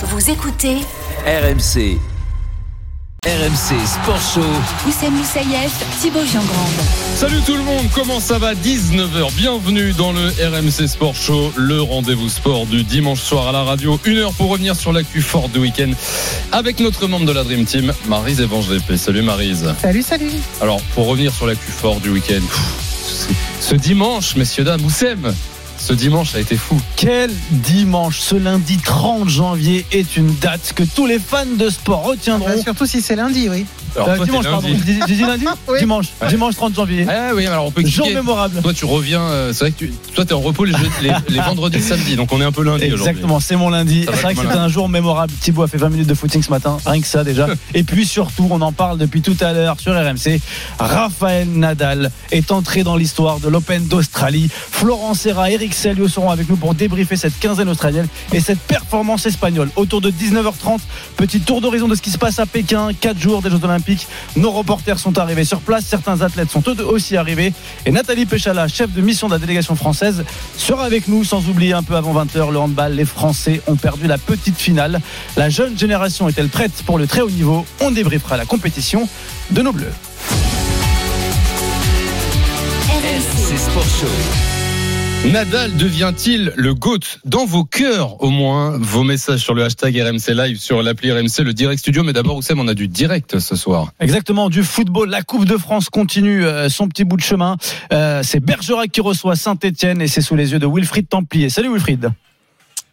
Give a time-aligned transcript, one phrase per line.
[0.00, 0.76] Vous écoutez
[1.26, 1.98] RMC.
[3.26, 4.44] RMC Sport Show.
[4.88, 6.68] Oussem Moussaïef, Thibaut Giangrande.
[7.16, 11.82] Salut tout le monde, comment ça va 19h, bienvenue dans le RMC Sport Show, le
[11.82, 13.98] rendez-vous sport du dimanche soir à la radio.
[14.04, 15.90] Une heure pour revenir sur l'actu fort du week-end
[16.52, 18.96] avec notre membre de la Dream Team, Marise Evangelépé.
[18.96, 19.74] Salut Marise.
[19.82, 20.30] Salut, salut.
[20.60, 22.42] Alors, pour revenir sur l'actu fort du week-end,
[23.60, 25.34] ce dimanche, messieurs, dames, Oussem,
[25.78, 26.80] ce dimanche a été fou.
[26.96, 32.02] Quel dimanche Ce lundi 30 janvier est une date que tous les fans de sport
[32.02, 32.60] retiendront.
[32.62, 33.64] Surtout si c'est lundi, oui.
[33.96, 34.68] Alors, Euh, toi, dimanche, pardon.
[34.68, 35.78] J'ai dit- j'ai dit lundi Oui.
[35.80, 36.06] Dimanche.
[36.20, 36.28] Ouais.
[36.28, 37.06] Dimanche 30 janvier.
[37.08, 38.60] Ah oui, alors on peut Jour mémorable.
[38.62, 41.12] Toi, tu reviens, euh, c'est vrai que tu, toi, t'es en repos les, jeux- les,
[41.28, 43.08] les vendredis, samedis, donc on est un peu lundi aujourd'hui.
[43.08, 44.04] Exactement, c'est mon lundi.
[44.04, 44.64] Ça va C'est vrai être que c'était malin.
[44.66, 45.32] un jour mémorable.
[45.40, 47.46] Thibaut a fait 20 minutes de footing ce matin, rien que ça déjà.
[47.74, 50.40] Et puis surtout, on en parle depuis tout à l'heure sur RMC.
[50.78, 54.48] Raphaël Nadal est entré dans l'histoire de l'Open d'Australie.
[54.70, 59.26] Florent Serra, Eric Salio seront avec nous pour débriefer cette quinzaine australienne et cette performance
[59.26, 59.70] espagnole.
[59.76, 60.78] Autour de 19h30,
[61.16, 62.88] petit tour d'horizon de ce qui se passe à Pékin.
[63.00, 63.77] 4 jours des Jeux Olympiques.
[64.36, 65.84] Nos reporters sont arrivés sur place.
[65.84, 67.52] Certains athlètes sont eux aussi arrivés.
[67.86, 70.24] Et Nathalie Péchala, chef de mission de la délégation française,
[70.56, 71.24] sera avec nous.
[71.24, 72.94] Sans oublier un peu avant 20h, le handball.
[72.94, 75.00] Les Français ont perdu la petite finale.
[75.36, 77.66] La jeune génération est-elle prête pour le très haut niveau?
[77.80, 79.08] On débriefera la compétition
[79.50, 79.92] de nos Bleus.
[82.88, 83.48] RMC.
[83.48, 84.57] RMC Sport Show.
[85.26, 90.32] Nadal devient-il le GOAT dans vos cœurs au moins Vos messages sur le hashtag RMC
[90.32, 92.02] Live, sur l'appli RMC, le direct studio?
[92.02, 93.92] Mais d'abord, Oussem, on a du direct ce soir.
[94.00, 95.10] Exactement, du football.
[95.10, 97.56] La Coupe de France continue euh, son petit bout de chemin.
[97.92, 101.50] Euh, c'est Bergerac qui reçoit Saint-Etienne et c'est sous les yeux de Wilfried Templier.
[101.50, 102.10] Salut Wilfried.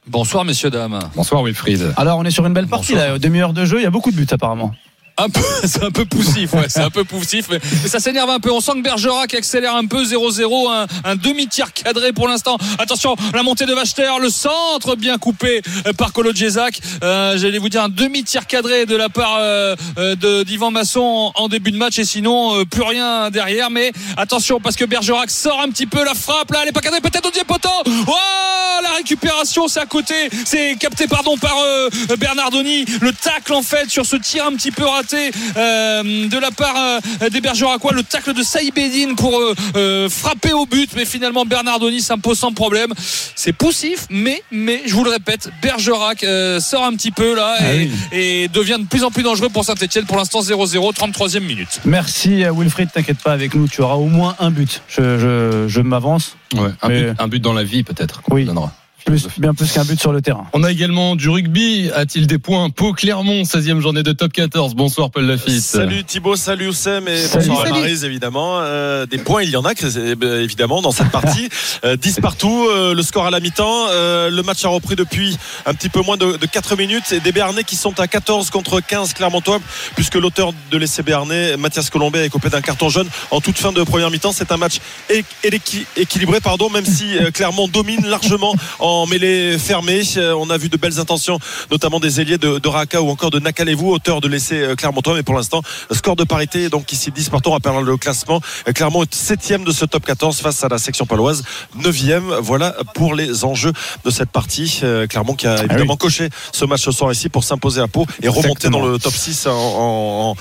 [0.07, 0.99] Bonsoir messieurs dames.
[1.15, 1.93] Bonsoir Wilfried.
[1.95, 3.11] Alors on est sur une belle partie Bonsoir.
[3.13, 4.73] là, demi-heure de jeu, il y a beaucoup de buts apparemment.
[5.17, 8.41] Un peu, c'est un peu poussif, ouais, c'est un peu poussif, mais, ça s'énerve un
[8.41, 8.52] peu.
[8.52, 12.57] On sent que Bergerac accélère un peu 0-0, un, un demi-tir cadré pour l'instant.
[12.80, 16.31] Attention, la montée de Vachter, le centre bien coupé euh, par Colo.
[17.03, 21.31] Euh, J'allais vous dire un demi-tir cadré de la part euh, euh, de d'Ivan Masson
[21.33, 23.69] en, début de match et sinon euh, plus rien derrière.
[23.72, 26.81] Mais attention parce que Bergerac sort un petit peu la frappe là, elle est pas
[26.81, 27.45] cadrée, peut-être au deuxième.
[28.07, 28.13] Oh,
[28.84, 30.13] la récupération, c'est à côté,
[30.45, 31.56] c'est capté pardon par
[32.18, 32.85] Bernardoni.
[33.00, 36.75] Le tacle en fait sur ce tir un petit peu raté euh, de la part
[37.21, 41.45] euh, des Bergeracois, le tacle de Saïbedine pour euh, euh, frapper au but, mais finalement
[41.45, 42.93] Bernardoni s'impose sans problème.
[43.35, 47.55] C'est poussif, mais mais je vous le répète, Bergerac euh, sort un petit peu là
[47.59, 47.91] Ah et, oui.
[48.11, 50.05] et devient de plus en plus dangereux pour Saint-Etienne.
[50.05, 51.81] Pour l'instant 0-0, 33e minute.
[51.85, 54.81] Merci Wilfried, t'inquiète pas avec nous, tu auras au moins un but.
[54.88, 56.38] Je, je, je m'avance.
[56.53, 58.21] Ouais, un, Mais- but, un but dans la vie peut-être.
[58.29, 58.45] Oui.
[58.45, 58.71] donnera.
[59.05, 60.47] Plus, bien plus qu'un but sur le terrain.
[60.53, 61.91] On a également du rugby.
[61.93, 64.73] A-t-il des points Pau Clermont, 16e journée de top 14.
[64.73, 65.61] Bonsoir Paul Lafitte.
[65.61, 67.47] Salut Thibaut, salut Oussem et Salut.
[67.49, 67.69] bonsoir.
[67.69, 68.61] Maryse évidemment.
[68.61, 71.49] Euh, des points, il y en a c'est- euh, évidemment dans cette partie.
[71.83, 73.88] Euh, 10 partout, euh, le score à la mi-temps.
[73.89, 77.11] Euh, le match a repris depuis un petit peu moins de, de 4 minutes.
[77.11, 79.59] Et des Béarnais qui sont à 14 contre 15 Clermontois,
[79.95, 83.71] puisque l'auteur de l'essai Béarnais, Mathias Colombet, est coupé d'un carton jaune en toute fin
[83.71, 84.31] de première mi-temps.
[84.31, 84.77] C'est un match
[85.97, 90.01] équilibré, pardon, même si euh, Clermont domine largement en mêlée fermée.
[90.17, 91.39] Euh, On a vu de belles intentions,
[91.72, 95.16] notamment des ailiers de, de Raka ou encore de Nakalevou, auteur de l'essai euh, Clermontois.
[95.16, 95.61] Mais pour l'instant,
[95.91, 98.39] score de parité, donc ici 10 partons, rappellant le classement.
[98.67, 101.44] Euh, Clermont est 7 de ce top 14 face à la section paloise,
[101.83, 101.95] 9
[102.41, 103.73] Voilà pour les enjeux
[104.06, 104.81] de cette partie.
[105.09, 108.27] Clermont qui a évidemment coché ce match ce soir ici pour s'imposer à Pau et
[108.27, 108.79] remonter Exactement.
[108.79, 109.51] dans le top 6 en,
[110.31, 110.35] en-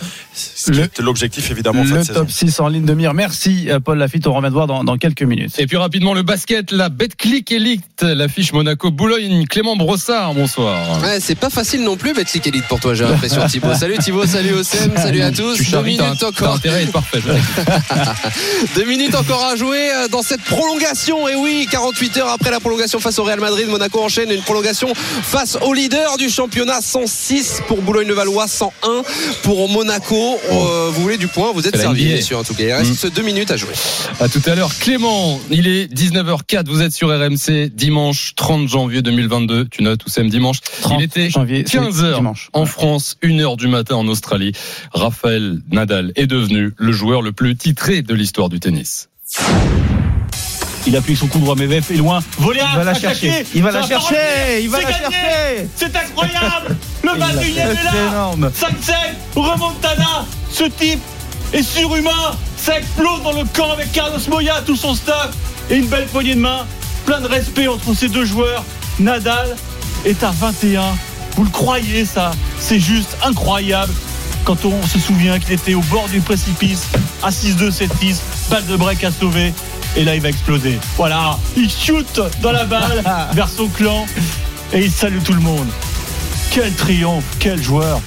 [1.01, 2.15] l'objectif évidemment Le saison.
[2.21, 3.15] top 6 en ligne de mire.
[3.15, 5.59] Merci Paul Lafitte, on remet de voir dans, dans quelques minutes.
[5.59, 11.03] Et puis rapidement le basket, la Betclic Elite, l'affiche Monaco Boulogne, Clément Brossard, bonsoir.
[11.03, 13.75] Ouais, c'est pas facile non plus, Betclic Elite pour toi, j'ai l'impression, Thibaut.
[13.79, 15.71] Salut Thibaut, salut Ocem, salut à tous.
[15.71, 16.55] Deux minutes t'as encore.
[16.55, 17.21] intérêt parfait.
[18.75, 21.29] Deux minutes encore à jouer euh, dans cette prolongation.
[21.29, 24.93] Et oui, 48 heures après la prolongation face au Real Madrid, Monaco enchaîne une prolongation
[24.95, 26.81] face au leader du championnat.
[26.81, 29.03] 106 pour Boulogne-le-Valois, 101
[29.43, 30.39] pour Monaco.
[30.51, 32.15] Euh, vous voulez du point, vous êtes servi, NBA.
[32.17, 32.65] messieurs, en tout cas.
[32.65, 33.73] Il reste deux minutes à jouer.
[34.21, 34.71] À tout à l'heure.
[34.79, 36.67] Clément, il est 19h04.
[36.67, 39.67] Vous êtes sur RMC dimanche 30 janvier 2022.
[39.71, 40.59] Tu notes, Oussem, dimanche.
[40.83, 42.51] 30 il était janvier, c'est 15h dimanche.
[42.53, 42.67] en Ouais.
[42.67, 44.53] France, 1h du matin en Australie.
[44.93, 49.09] Raphaël Nadal est devenu le joueur le plus titré de l'histoire du tennis.
[50.87, 52.21] Il appuie son coup droit, mais VF est loin.
[52.39, 53.07] Volé Il va la attaqué.
[53.31, 53.47] chercher.
[53.55, 54.63] Il va Ça la va chercher.
[54.63, 55.03] Il va C'est la gagné.
[55.17, 55.69] chercher.
[55.77, 58.51] C'est incroyable Le Il l'a 21 fait, est C'est là énorme.
[58.55, 58.93] 5-7
[59.35, 61.01] Remontada Ce type
[61.55, 62.11] est surhumain
[62.59, 65.31] Ça explose dans le camp avec Carlos Moya, tout son staff
[65.71, 66.67] et une belle poignée de main.
[67.07, 68.65] Plein de respect entre ces deux joueurs.
[68.99, 69.57] Nadal
[70.05, 70.83] est à 21.
[71.37, 72.31] Vous le croyez ça?
[72.59, 73.93] C'est juste incroyable
[74.45, 76.87] quand on se souvient qu'il était au bord du précipice
[77.23, 78.21] à 6-2, 7-6,
[78.51, 79.53] balle de break à sauver.
[79.97, 80.79] Et là, il va exploser.
[80.97, 83.03] Voilà, il shoot dans la balle
[83.33, 84.07] vers son clan
[84.73, 85.69] et il salue tout le monde.
[86.51, 88.01] Quel triomphe, quel joueur.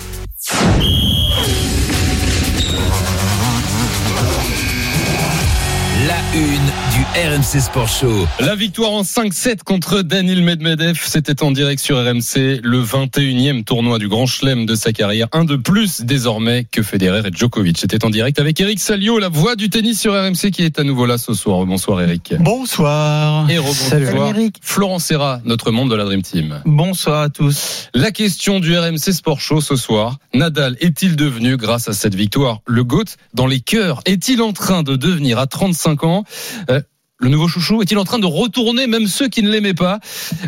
[6.07, 6.71] La une
[7.17, 8.27] RMC Sport Show.
[8.39, 13.97] La victoire en 5-7 contre Daniel Medvedev, c'était en direct sur RMC, le 21e tournoi
[13.97, 17.79] du Grand Chelem de sa carrière, un de plus désormais que Federer et Djokovic.
[17.79, 20.83] C'était en direct avec Eric Salio, la voix du tennis sur RMC qui est à
[20.83, 21.65] nouveau là ce soir.
[21.65, 22.35] Bonsoir Eric.
[22.39, 23.49] Bonsoir.
[23.49, 26.61] Et rebonsoir Florent Serra, notre membre de la Dream Team.
[26.65, 27.89] Bonsoir à tous.
[27.95, 32.59] La question du RMC Sport Show ce soir, Nadal est-il devenu, grâce à cette victoire,
[32.67, 36.23] le GOAT dans les cœurs Est-il en train de devenir à 35 ans?
[36.69, 36.79] Euh,
[37.19, 39.99] le nouveau chouchou est-il en train de retourner même ceux qui ne l'aimaient pas?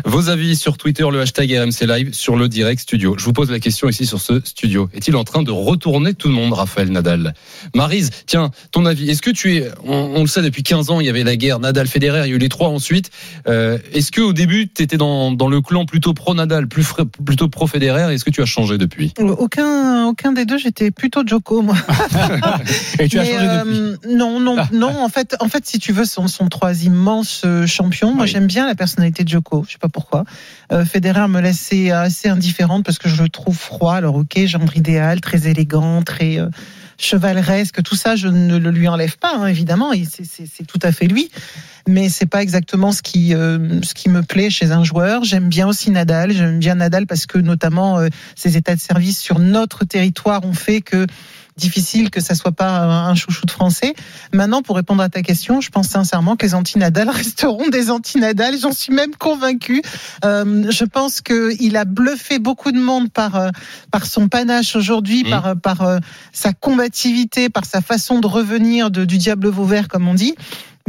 [0.04, 3.16] Vos avis sur Twitter, le hashtag RMC Live, sur le direct studio.
[3.18, 4.88] Je vous pose la question ici sur ce studio.
[4.94, 7.34] Est-il en train de retourner tout le monde, Raphaël Nadal?
[7.74, 9.10] Marise, tiens, ton avis.
[9.10, 11.34] Est-ce que tu es, on, on, le sait depuis 15 ans, il y avait la
[11.34, 13.10] guerre Nadal-Federer, il y a eu les trois ensuite.
[13.48, 16.86] Euh, est-ce que au début, tu étais dans, dans le clan plutôt pro-Nadal, plus
[17.24, 19.12] plutôt pro-Federer Est-ce que tu as changé depuis?
[19.18, 20.58] Aucun, aucun des deux.
[20.58, 21.74] J'étais plutôt Joko, moi.
[23.00, 24.14] Et tu as changé euh, depuis?
[24.14, 25.02] Non, non, non.
[25.02, 28.14] En fait, en fait, si tu veux, son, son trois immenses champions.
[28.14, 28.30] Moi, oui.
[28.30, 29.64] j'aime bien la personnalité de Djoko.
[29.66, 30.24] Je sais pas pourquoi.
[30.72, 33.94] Euh, Federer me laissait assez indifférente parce que je le trouve froid.
[33.94, 36.50] Alors, ok, gendre idéal, très élégant, très euh,
[36.98, 37.82] chevaleresque.
[37.82, 39.92] Tout ça, je ne le lui enlève pas, hein, évidemment.
[40.22, 41.30] C'est tout à fait lui.
[41.88, 45.24] Mais c'est pas exactement ce qui euh, ce qui me plaît chez un joueur.
[45.24, 46.32] J'aime bien aussi Nadal.
[46.32, 50.52] J'aime bien Nadal parce que notamment euh, ses états de service sur notre territoire ont
[50.52, 51.06] fait que
[51.60, 53.94] difficile que ça soit pas un chouchou de français.
[54.32, 58.58] Maintenant, pour répondre à ta question, je pense sincèrement que les anti-Nadal resteront des anti-Nadal.
[58.58, 59.82] J'en suis même convaincu.
[60.24, 63.50] Euh, je pense qu'il a bluffé beaucoup de monde par euh,
[63.92, 65.30] par son panache aujourd'hui, mmh.
[65.30, 65.98] par par euh,
[66.32, 70.34] sa combativité, par sa façon de revenir de, du diable Vauvert, comme on dit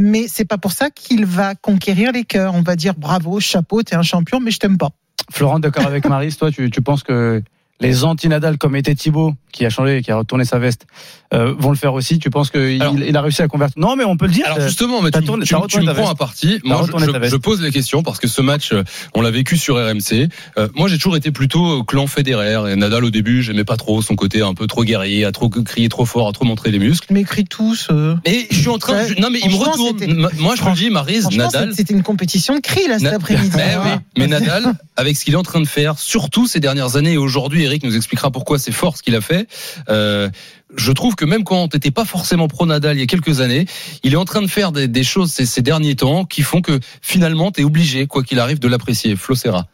[0.00, 2.54] mais c'est pas pour ça qu'il va conquérir les cœurs.
[2.54, 4.88] On va dire bravo, chapeau, t'es un champion, mais je t'aime pas.
[5.30, 7.42] Florent, d'accord avec Maris, toi, tu, tu penses que
[7.82, 10.86] les anti-Nadal, comme était Thibaut, qui a changé, qui a retourné sa veste,
[11.34, 12.18] euh, vont le faire aussi.
[12.18, 13.80] Tu penses qu'il il a réussi à convertir?
[13.80, 14.46] Non, mais on peut le dire.
[14.46, 16.60] Alors justement, mais tu, tourné, tu, tu me prends à partie.
[16.64, 18.72] Moi, je, je, je, pose les questions parce que ce match,
[19.14, 20.28] on l'a vécu sur RMC.
[20.58, 22.72] Euh, moi, j'ai toujours été plutôt clan Federer.
[22.72, 25.48] Et Nadal, au début, j'aimais pas trop son côté un peu trop guerrier, à trop
[25.48, 27.08] crier trop fort, à trop montrer les muscles.
[27.10, 27.88] Mais crie tous.
[27.90, 28.16] Euh...
[28.24, 29.06] Et je suis en train.
[29.06, 29.20] De...
[29.20, 30.28] Non, mais il me retourne.
[30.38, 31.74] Moi, je me dis, Marise, Nadal.
[31.74, 33.50] C'était une compétition de cri là cet après-midi.
[33.56, 33.90] Mais, oui.
[34.16, 37.18] mais Nadal, avec ce qu'il est en train de faire, surtout ces dernières années et
[37.18, 39.48] aujourd'hui, Eric nous expliquera pourquoi c'est fort ce qu'il a fait.
[39.88, 40.28] Euh,
[40.76, 43.64] je trouve que même quand t'étais pas forcément pro Nadal il y a quelques années,
[44.02, 47.50] il est en train de faire des, choses ces, derniers temps qui font que finalement
[47.50, 49.16] t'es obligé, quoi qu'il arrive, de l'apprécier.
[49.16, 49.66] Flo Serra.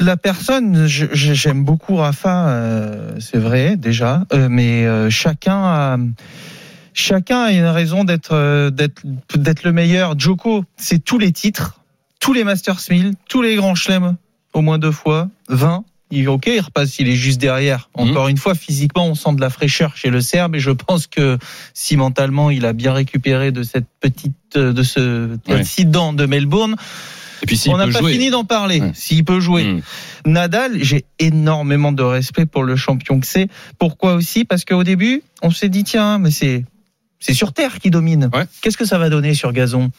[0.00, 5.96] La personne, j'aime beaucoup Rafa, euh, c'est vrai déjà, euh, mais chacun a
[6.92, 9.02] chacun a une raison d'être d'être
[9.36, 10.18] d'être le meilleur.
[10.18, 11.80] Joko, c'est tous les titres,
[12.18, 14.16] tous les Masters 1000, tous les grands chelems
[14.54, 17.88] au moins deux fois, 20 il ok, il repasse, il est juste derrière.
[17.94, 18.30] Encore mmh.
[18.30, 21.38] une fois, physiquement, on sent de la fraîcheur chez le Serbe et je pense que
[21.72, 25.54] si mentalement il a bien récupéré de cette petite, de ce ouais.
[25.54, 26.76] incident de Melbourne.
[27.42, 28.12] Et puis, on n'a pas jouer.
[28.12, 28.80] fini d'en parler.
[28.80, 28.90] Ouais.
[28.92, 29.64] S'il peut jouer.
[29.64, 29.82] Mmh.
[30.26, 33.48] Nadal, j'ai énormément de respect pour le champion que c'est.
[33.78, 34.44] Pourquoi aussi?
[34.44, 36.64] Parce qu'au début, on s'est dit tiens, mais c'est
[37.18, 38.30] c'est sur terre qui domine.
[38.32, 38.44] Ouais.
[38.62, 39.90] Qu'est-ce que ça va donner sur gazon?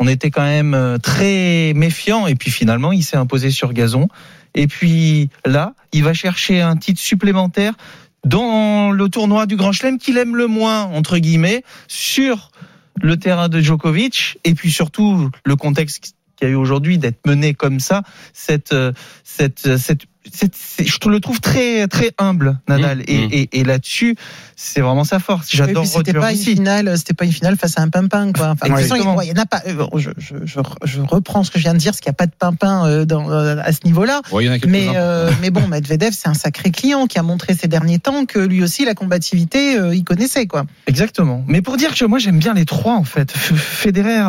[0.00, 4.08] On était quand même très méfiant et puis finalement, il s'est imposé sur gazon.
[4.54, 7.74] Et puis là, il va chercher un titre supplémentaire
[8.24, 12.50] dans le tournoi du Grand Chelem qu'il aime le moins, entre guillemets, sur
[13.00, 14.38] le terrain de Djokovic.
[14.44, 18.74] Et puis surtout, le contexte qu'il y a eu aujourd'hui d'être mené comme ça, cette,
[19.24, 20.02] cette, cette
[20.78, 22.98] je te le trouve très très humble Nadal.
[22.98, 23.30] Mmh, et, mmh.
[23.32, 24.16] et, et, là-dessus
[24.56, 25.48] c'est vraiment sa force.
[25.50, 26.50] J'adore oui, c'était pas aussi.
[26.50, 28.50] une finale c'était pas une finale face à un pimpin quoi.
[28.50, 31.44] Enfin, ouais, façon, il, il y en a pas euh, je, je, je, je, reprends
[31.44, 33.30] ce que je viens de dire parce qu'il n'y a pas de pimpin euh, dans,
[33.30, 34.22] euh, à ce niveau-là.
[34.32, 37.98] Ouais, mais euh, mais bon Medvedev c'est un sacré client qui a montré ces derniers
[37.98, 40.64] temps que lui aussi la combativité euh, il connaissait quoi.
[40.86, 41.44] Exactement.
[41.46, 43.30] Mais pour dire que moi j'aime bien les trois en fait.
[43.32, 44.22] Federer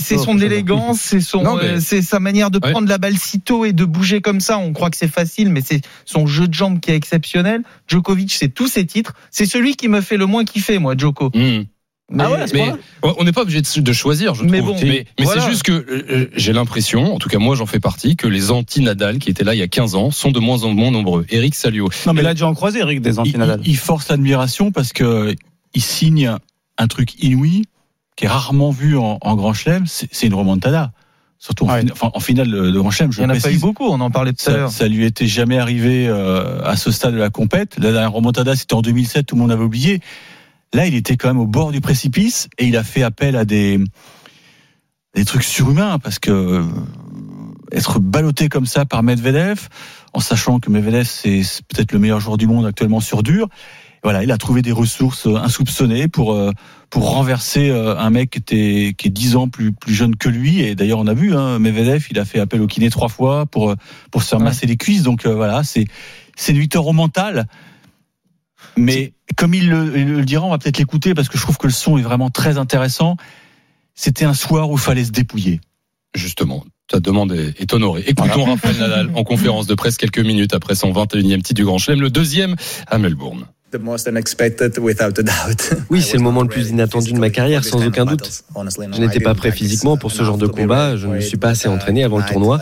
[0.00, 3.72] c'est, son élégance c'est son c'est sa manière de prendre la balle si tôt et
[3.72, 4.58] de bouger comme ça.
[4.58, 7.62] On croit que c'est facile mais c'est son jeu de jambes qui est exceptionnel.
[7.86, 9.14] Djokovic, c'est tous ses titres.
[9.30, 11.30] C'est celui qui me fait le moins kiffer, moi, Djoko.
[11.34, 11.64] Mmh.
[12.10, 14.76] Mais, ah ouais, mais on n'est pas obligé de choisir, je mais trouve.
[14.76, 15.42] Bon, mais, mais voilà.
[15.42, 18.50] c'est juste que euh, j'ai l'impression, en tout cas moi j'en fais partie, que les
[18.50, 21.26] anti-Nadal qui étaient là il y a 15 ans sont de moins en moins nombreux.
[21.28, 21.90] Eric Salio.
[22.06, 23.60] Non mais là déjà en croisé, Eric, des anti-Nadal.
[23.62, 25.34] Il, il, force l'admiration parce que
[25.74, 26.34] il signe
[26.78, 27.64] un truc inouï
[28.16, 30.92] qui est rarement vu en, en Grand Chelem, c'est une remontada
[31.38, 31.82] surtout en, ouais.
[31.82, 33.10] fin, enfin, en, finale de, Grand Chelem.
[33.12, 34.70] Il n'y en a précise, pas eu beaucoup, on en parlait tout à l'heure.
[34.70, 37.76] Ça lui était jamais arrivé euh, à ce stade de la compète.
[37.78, 40.00] La dernière remontada, c'était en 2007, tout le monde avait oublié.
[40.72, 43.44] Là, il était quand même au bord du précipice et il a fait appel à
[43.44, 43.80] des
[45.14, 46.64] des trucs surhumains parce que
[47.72, 49.68] être ballotté comme ça par Medvedev,
[50.12, 53.48] en sachant que Medvedev c'est peut-être le meilleur joueur du monde actuellement sur dur.
[54.02, 56.52] Voilà, il a trouvé des ressources euh, insoupçonnées pour euh,
[56.90, 60.28] pour renverser euh, un mec qui était qui est 10 ans plus plus jeune que
[60.28, 60.60] lui.
[60.60, 63.46] Et d'ailleurs, on a vu, hein, Medvedev, il a fait appel au kiné trois fois
[63.46, 63.74] pour
[64.10, 64.44] pour se faire Ouais.
[64.44, 65.02] masser les cuisses.
[65.02, 65.86] Donc euh, voilà, c'est
[66.36, 67.46] c'est une victoire au mental.
[68.76, 71.58] Mais comme il le, il le dira, on va peut-être l'écouter parce que je trouve
[71.58, 73.16] que le son est vraiment très intéressant.
[73.94, 75.60] C'était un soir où il fallait se dépouiller.
[76.14, 78.04] Justement, ta demande est, honorée.
[78.06, 81.78] Écoutons Rafael Nadal en conférence de presse quelques minutes après son 21e titre du Grand
[81.78, 82.54] Chelem, le deuxième
[82.86, 83.46] à Melbourne.
[85.90, 88.42] Oui, c'est le moment le plus inattendu de ma carrière, sans aucun doute.
[88.94, 91.50] Je n'étais pas prêt physiquement pour ce genre de combat, je ne me suis pas
[91.50, 92.58] assez entraîné avant le tournoi.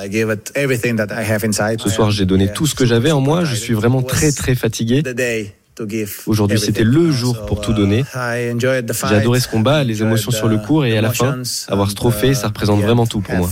[1.80, 4.54] Ce soir, j'ai donné tout ce que j'avais en moi, je suis vraiment très très
[4.54, 5.02] fatigué.
[6.26, 8.04] Aujourd'hui, c'était le jour pour tout donner.
[9.10, 11.94] J'ai adoré ce combat, les émotions sur le court et à la fin, avoir ce
[11.94, 13.48] trophée, ça représente vraiment tout pour moi.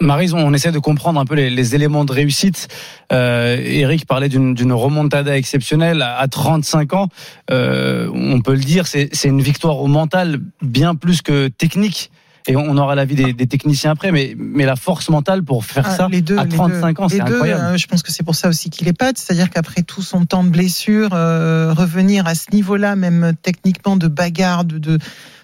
[0.00, 2.68] Marise, on essaie de comprendre un peu les, les éléments de réussite.
[3.12, 7.08] Euh, Eric parlait d'une remontada exceptionnelle à, à 35 ans.
[7.50, 12.10] Euh, on peut le dire, c'est c'est une victoire au mental bien plus que technique.
[12.46, 15.84] Et on aura l'avis des, des techniciens après, mais, mais la force mentale pour faire
[15.86, 17.02] Ah, ça les deux, à les 35 deux.
[17.02, 17.64] ans, c'est Les deux, incroyable.
[17.64, 19.12] euh, je pense que c'est pour ça aussi qu'il est pas.
[19.14, 24.08] C'est-à-dire qu'après tout son temps de blessure, euh, revenir à ce niveau-là, même techniquement de
[24.08, 24.98] bagarre, de, de...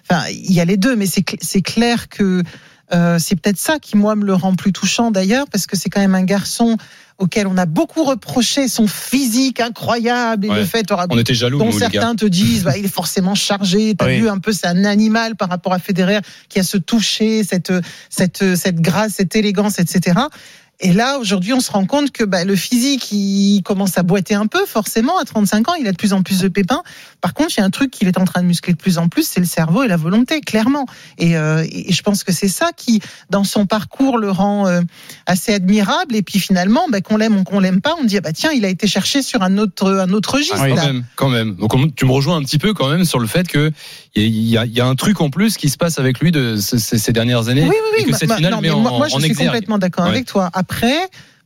[0.09, 2.41] enfin, il y a les deux, mais c'est cl- c'est clair que
[2.93, 5.89] euh, c'est peut-être ça qui moi me le rend plus touchant d'ailleurs, parce que c'est
[5.89, 6.77] quand même un garçon
[7.17, 10.59] auquel on a beaucoup reproché son physique incroyable et Ouais.
[10.59, 13.95] le fait On était jaloux, dont nous, certains te disent bah, il est forcément chargé.
[13.95, 14.19] T'as Oui.
[14.19, 16.19] vu un peu c'est un animal par rapport à Federer
[16.49, 17.71] qui a ce toucher, cette
[18.09, 20.19] cette cette grâce, cette élégance, etc.
[20.81, 24.35] Et là, aujourd'hui, on se rend compte que bah, le physique, il commence à boiter
[24.35, 25.17] un peu, forcément.
[25.17, 26.83] À 35 ans, il a de plus en plus de pépins.
[27.21, 28.97] Par contre, il y a un truc qu'il est en train de muscler de plus
[28.97, 30.85] en plus, c'est le cerveau et la volonté, clairement.
[31.17, 34.81] Et, euh, et je pense que c'est ça qui, dans son parcours, le rend euh,
[35.27, 36.13] assez admirable.
[36.13, 38.51] Et puis finalement, bah, qu'on l'aime ou qu'on l'aime pas, on dit ah bah tiens,
[38.51, 40.57] il a été cherché sur un autre un autre registre.
[40.59, 40.85] Ah, quand là.
[40.87, 41.55] même, quand même.
[41.55, 43.71] Donc on- tu me rejoins un petit peu quand même sur le fait que
[44.15, 46.31] il y, a- il y a un truc en plus qui se passe avec lui
[46.31, 48.03] de ces, dernières années Oui, oui, oui.
[48.07, 49.47] et que cette finale non, mais en, moi, moi, je en suis exergue.
[49.47, 50.11] complètement d'accord Ouais.
[50.11, 50.49] avec toi.
[50.53, 50.64] Après,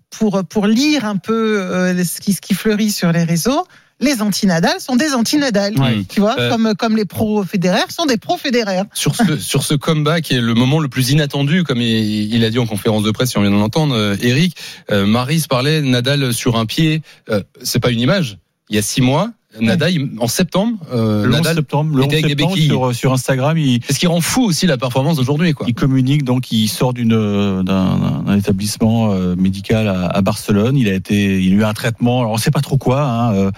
[0.10, 3.66] pour, pour lire un peu euh, ce, qui, ce qui fleurit sur les réseaux,
[4.00, 5.78] les anti-Nadal sont des anti-Nadal.
[5.78, 6.06] Ouais.
[6.08, 8.84] Tu vois, Euh, comme, comme les pro-Federer sont des pro-Federer.
[8.94, 12.46] Sur ce, sur ce comeback qui est le moment le plus inattendu, comme il, il
[12.46, 14.56] a dit en conférence de presse, si on vient de l'entendre, euh, Eric,
[14.92, 17.02] euh, Maris parlait Nadal sur un pied.
[17.30, 18.38] Euh, c'est pas une image.
[18.70, 22.04] Il y a six mois, Nadal, il- en septembre, euh, Le 11 Nadal septembre, le
[22.04, 24.68] 11 était avec des septembre sur, sur Instagram, il, C'est ce qui rend fou aussi
[24.68, 25.66] la performance d'aujourd'hui, quoi.
[25.68, 30.78] il communique donc il sort d'une euh, d'un établissement euh, médical à, à Barcelone.
[30.78, 32.20] Il a été, il a eu un traitement.
[32.20, 33.52] Alors on sait pas trop quoi hein, euh,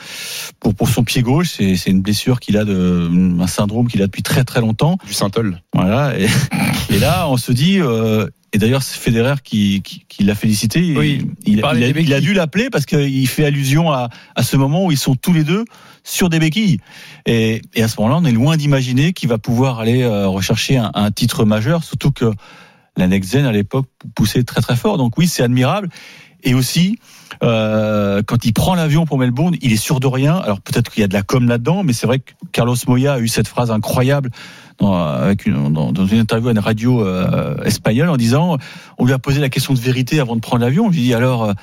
[0.62, 1.50] pour pour son pied gauche.
[1.58, 3.10] C'est c'est une blessure qu'il a de
[3.42, 4.98] un syndrome qu'il a depuis très très longtemps.
[5.06, 5.62] Du Saint-Ol.
[5.74, 6.18] Voilà.
[6.18, 6.28] Et,
[6.90, 7.80] et là on se dit.
[7.80, 10.94] euh, et d'ailleurs, c'est Federer qui, qui, qui l'a félicité.
[10.98, 14.92] Oui, il, a, il dû l'appeler parce qu'il fait allusion à, à ce moment où
[14.92, 15.66] ils sont tous les deux
[16.04, 16.80] sur des béquilles.
[17.26, 20.78] Et, et à ce moment-là, on est loin d'imaginer qu'il va pouvoir aller euh, rechercher
[20.78, 22.34] un, un titre majeur, surtout que
[22.98, 24.98] la Next Gen à l'époque poussait très très fort.
[24.98, 25.90] Donc oui, c'est admirable.
[26.44, 26.98] Et aussi,
[27.44, 30.36] euh, quand il prend l'avion pour Melbourne, il est sûr de rien.
[30.36, 33.14] Alors peut-être qu'il y a de la com là-dedans, mais c'est vrai que Carlos Moya
[33.14, 34.32] a eu cette phrase incroyable
[34.82, 38.58] dans, avec une, dans, dans une interview à une radio euh, espagnole en disant,
[38.98, 40.88] on lui a posé la question de vérité avant de prendre l'avion.
[40.88, 41.46] On lui dit alors.
[41.46, 41.54] euh,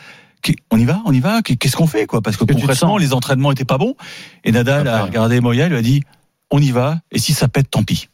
[0.71, 1.43] on y va, on y va?
[1.43, 2.23] Qu'est-ce qu'on fait, quoi?
[2.23, 3.97] Parce que concrètement, les entraînements étaient pas bons.
[4.45, 6.05] Et Nadal a regardé Moya, il lui a dit,
[6.51, 7.01] on y va.
[7.11, 8.09] Et si ça pète, tant pis.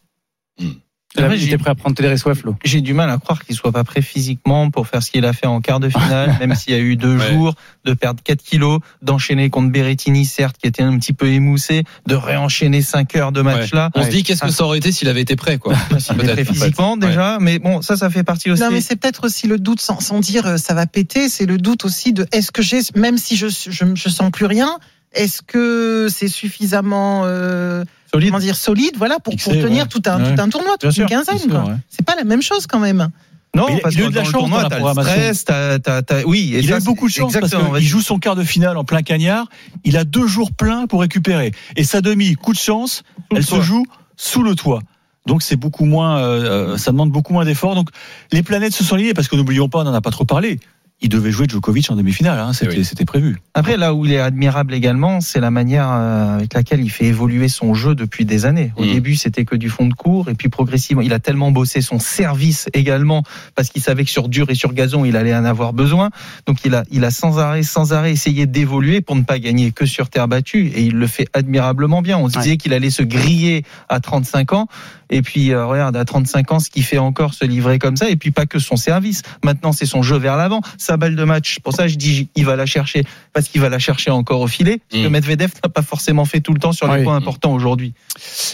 [1.37, 2.57] J'ai- prêt à prendre Télé Flo.
[2.65, 5.33] J'ai du mal à croire qu'il soit pas prêt physiquement pour faire ce qu'il a
[5.33, 7.31] fait en quart de finale, même s'il y a eu deux Ouais.
[7.33, 7.55] jours,
[7.85, 12.15] de perdre 4 kilos, d'enchaîner contre Berrettini, certes, qui était un petit peu émoussé, de
[12.15, 13.91] réenchaîner 5 heures de match là.
[13.95, 15.75] On se dit qu'est-ce que ça aurait été s'il avait été prêt, quoi.
[15.99, 16.45] S'il était prêt Peut-être, en fait.
[16.61, 18.63] physiquement déjà, mais bon, ça, ça fait partie aussi.
[18.63, 21.47] Non, mais c'est peut-être aussi le doute, sans, sans dire euh, ça va péter, c'est
[21.47, 24.79] le doute aussi de est-ce que j'ai, même si je, je, je sens plus rien,
[25.15, 28.31] est-ce que c'est suffisamment euh, Solide.
[28.31, 29.89] comment dire solide, voilà, pour, Fixé, pour tenir ouais.
[29.89, 30.35] tout un Ouais.
[30.35, 31.37] tout un tournoi, toute sûr, une quinzaine.
[31.37, 31.65] bien sûr, quoi.
[31.73, 31.79] ouais.
[31.89, 33.09] C'est pas la même chose quand même.
[33.57, 34.75] Non, Mais il a- parce il a eu de la chance tournoi, dans la t'as
[34.77, 35.13] le programmation.
[35.21, 36.53] stress, t'as, t'as, t'as- oui.
[36.55, 38.77] Et il ça, a eu beaucoup de chance parce qu'il joue son quart de finale
[38.77, 39.47] en plein cagnard.
[39.85, 41.53] Il a deux jours pleins pour récupérer.
[41.77, 43.61] Et sa demi, coup de chance, le elle se toit.
[43.61, 43.85] joue
[44.17, 44.81] sous le toit.
[45.27, 47.77] Donc c'est beaucoup moins, euh, euh, ça demande beaucoup moins d'efforts.
[47.77, 47.91] Donc
[48.33, 50.59] les planètes se sont liées parce que n'oublions pas, on n'en a pas trop parlé.
[51.05, 52.39] Il devait jouer Djokovic en demi-finale.
[52.39, 52.85] Hein, c'était, oui.
[52.85, 53.37] c'était prévu.
[53.53, 57.05] Après, là où il est admirable également, c'est la manière euh, avec laquelle il fait
[57.05, 58.73] évoluer son jeu depuis des années.
[58.77, 58.93] Au Mm.
[58.93, 61.99] début, c'était que du fond de cours, et puis progressivement, il a tellement bossé son
[61.99, 63.23] service également,
[63.55, 66.09] parce qu'il savait que sur dur et sur gazon, il allait en avoir besoin.
[66.47, 69.73] Donc, il a, il a sans arrêt, sans arrêt essayé d'évoluer pour ne pas gagner
[69.73, 72.17] que sur terre battue, et il le fait admirablement bien.
[72.17, 74.69] On se disait qu'il allait se griller à 35 ans,
[75.11, 78.09] et puis euh, regarde, à 35 ans, ce qu'il fait encore, se livrer comme ça,
[78.09, 79.23] et puis pas que son service.
[79.45, 80.63] Maintenant, c'est son jeu vers l'avant,
[80.95, 81.59] sa balle de match.
[81.59, 84.47] Pour ça, je dis, il va la chercher, parce qu'il va la chercher encore au
[84.47, 85.11] filet, ce que Mm.
[85.11, 87.05] Medvedev n'a pas forcément fait tout le temps sur les Oui.
[87.05, 87.95] points importants aujourd'hui.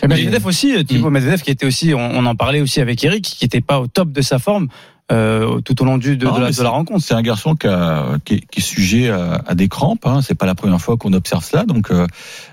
[0.02, 3.04] Et Mais- Medvedev aussi, Thibaut Medvedev qui était aussi, on, on en parlait aussi avec
[3.04, 4.68] Eric, qui n'était pas au top de sa forme
[5.12, 7.04] euh, tout au long du, de, Non, de la, mais de la rencontre.
[7.04, 10.06] C'est un garçon qui, a- qui est, qui est sujet à, à des crampes.
[10.06, 10.20] Hein.
[10.23, 11.64] C'est pas la première fois qu'on observe cela.
[11.64, 12.06] Donc euh,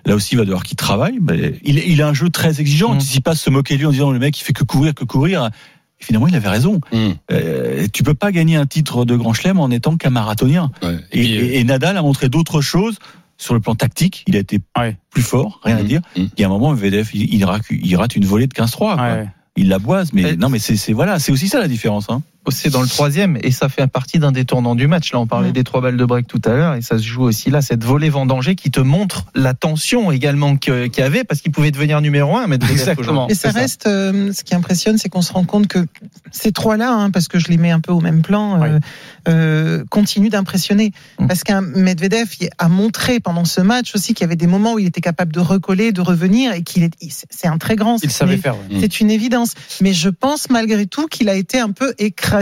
[0.05, 1.19] là aussi, il va devoir qu'il travaille.
[1.21, 2.95] Mais il, il a un jeu très exigeant.
[2.95, 2.99] Mm.
[3.13, 4.95] Il ne pas se moquer de lui en disant le mec il fait que courir,
[4.95, 5.51] que courir.
[5.99, 6.79] Et finalement, il avait raison.
[6.91, 7.09] Mm.
[7.31, 10.71] Euh, tu peux pas gagner un titre de Grand Chelem en étant qu'un marathonien.
[10.83, 10.95] Ouais.
[11.11, 12.99] Et, puis, euh, et- et Nadal a montré d'autres choses
[13.37, 14.23] sur le plan tactique.
[14.27, 14.97] Il a été Ouais.
[15.11, 15.87] plus fort, rien à Mm.
[15.87, 16.01] dire.
[16.15, 16.21] Mm.
[16.37, 18.95] Il y a un moment, Medvedev, il, il, rate, il rate une volée de 15-3.
[18.95, 19.03] quoi.
[19.03, 19.27] Ouais.
[19.59, 22.05] Il la boise, mais Et- non, mais c'est c'est- voilà, c'est aussi ça la différence.
[22.09, 22.21] Hein.
[22.51, 25.11] C'est dans le troisième et ça fait partie d'un des tournants du match.
[25.13, 25.53] Là, on parlait Mm.
[25.53, 27.61] des trois balles de break tout à l'heure et ça se joue aussi là.
[27.61, 31.71] Cette volée vendangée qui te montre la tension également qu'il y avait parce qu'il pouvait
[31.71, 32.47] devenir numéro un.
[32.47, 33.27] Medvedev Exactement.
[33.27, 35.85] Et ça reste, euh, ce qui impressionne, c'est qu'on se rend compte que
[36.31, 38.79] ces trois-là, hein, parce que je les mets un peu au même plan, euh,
[39.27, 40.91] euh, continuent d'impressionner.
[41.19, 41.27] Mm.
[41.27, 44.79] Parce qu'un Medvedev a montré pendant ce match aussi qu'il y avait des moments où
[44.79, 46.93] il était capable de recoller, de revenir, et qu'il est,
[47.29, 47.97] c'est un très grand.
[48.03, 48.55] Il savait une- faire.
[48.55, 48.77] ouais.
[48.77, 48.79] Mm.
[48.81, 49.53] C'est une évidence.
[49.81, 52.36] Mais je pense malgré tout qu'il a été un peu écrasé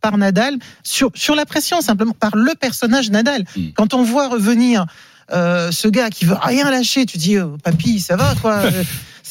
[0.00, 3.44] par Nadal sur, sur la pression, simplement par le personnage Nadal.
[3.56, 3.70] Mm.
[3.74, 4.86] Quand on voit revenir
[5.32, 8.62] euh, ce gars qui veut rien lâcher, tu dis, oh, papy, ça va, quoi.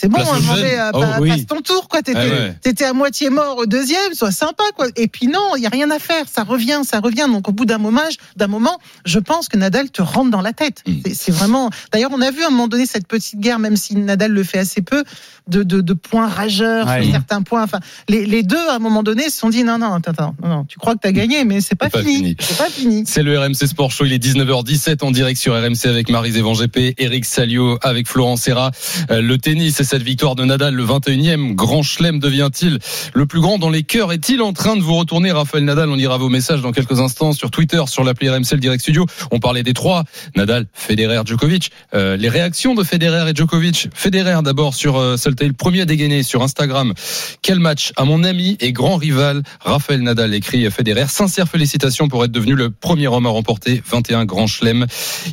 [0.02, 1.30] C'est bon, euh, Oh, pa- oui.
[1.30, 2.02] passe ton tour, quoi.
[2.02, 2.56] T'étais, Ah ouais.
[2.62, 4.88] t'étais à moitié mort au deuxième, sois sympa, quoi.
[4.96, 7.28] Et puis non, il y a rien à faire, ça revient, ça revient.
[7.30, 8.00] Donc au bout d'un moment,
[8.38, 10.84] d'un moment, je pense que Nadal te rentre dans la tête.
[10.88, 10.94] Mm.
[11.06, 11.70] C'est- C'est vraiment.
[11.92, 14.44] D'ailleurs, on a vu à un moment donné cette petite guerre, même si Nadal le
[14.44, 15.04] fait assez peu,
[15.50, 17.02] de, de, de points rageurs Ouais.
[17.04, 17.64] sur certains points.
[17.64, 20.36] Enfin, les, les deux à un moment donné se sont dit non, non, attends, attends,
[20.44, 22.36] non, tu crois que t'as gagné, mais c'est pas, pas fini.
[22.40, 23.04] C'est pas fini.
[23.06, 26.54] C'est le RMC Sport Show, il est 19h17 en direct sur RMC avec Marie Zévan
[26.54, 28.72] GP, Eric Salio avec Florent Serra.
[29.12, 32.78] Euh, Le tennis et cette victoire de Nadal, le 21e grand chelem devient-il
[33.16, 34.14] le plus grand dans les cœurs?
[34.14, 35.32] Est-il en train de vous retourner?
[35.32, 38.58] Raphaël Nadal On ira vos messages dans quelques instants sur Twitter, sur l'appli RMC le
[38.58, 39.08] Direct Studio.
[39.32, 40.04] On parlait des trois,
[40.36, 41.72] Nadal, Federer, Djokovic.
[41.96, 43.88] Euh, les réactions de Federer et Djokovic?
[43.92, 46.94] Federer d'abord sur euh, Saltail, le premier à dégainer sur Instagram.
[47.42, 47.92] Quel match?
[47.96, 51.08] À mon ami et grand rival Raphaël Nadal, écrit Federer.
[51.08, 54.86] Sincères félicitations pour être devenu le premier homme à remporter 21 grands chelems.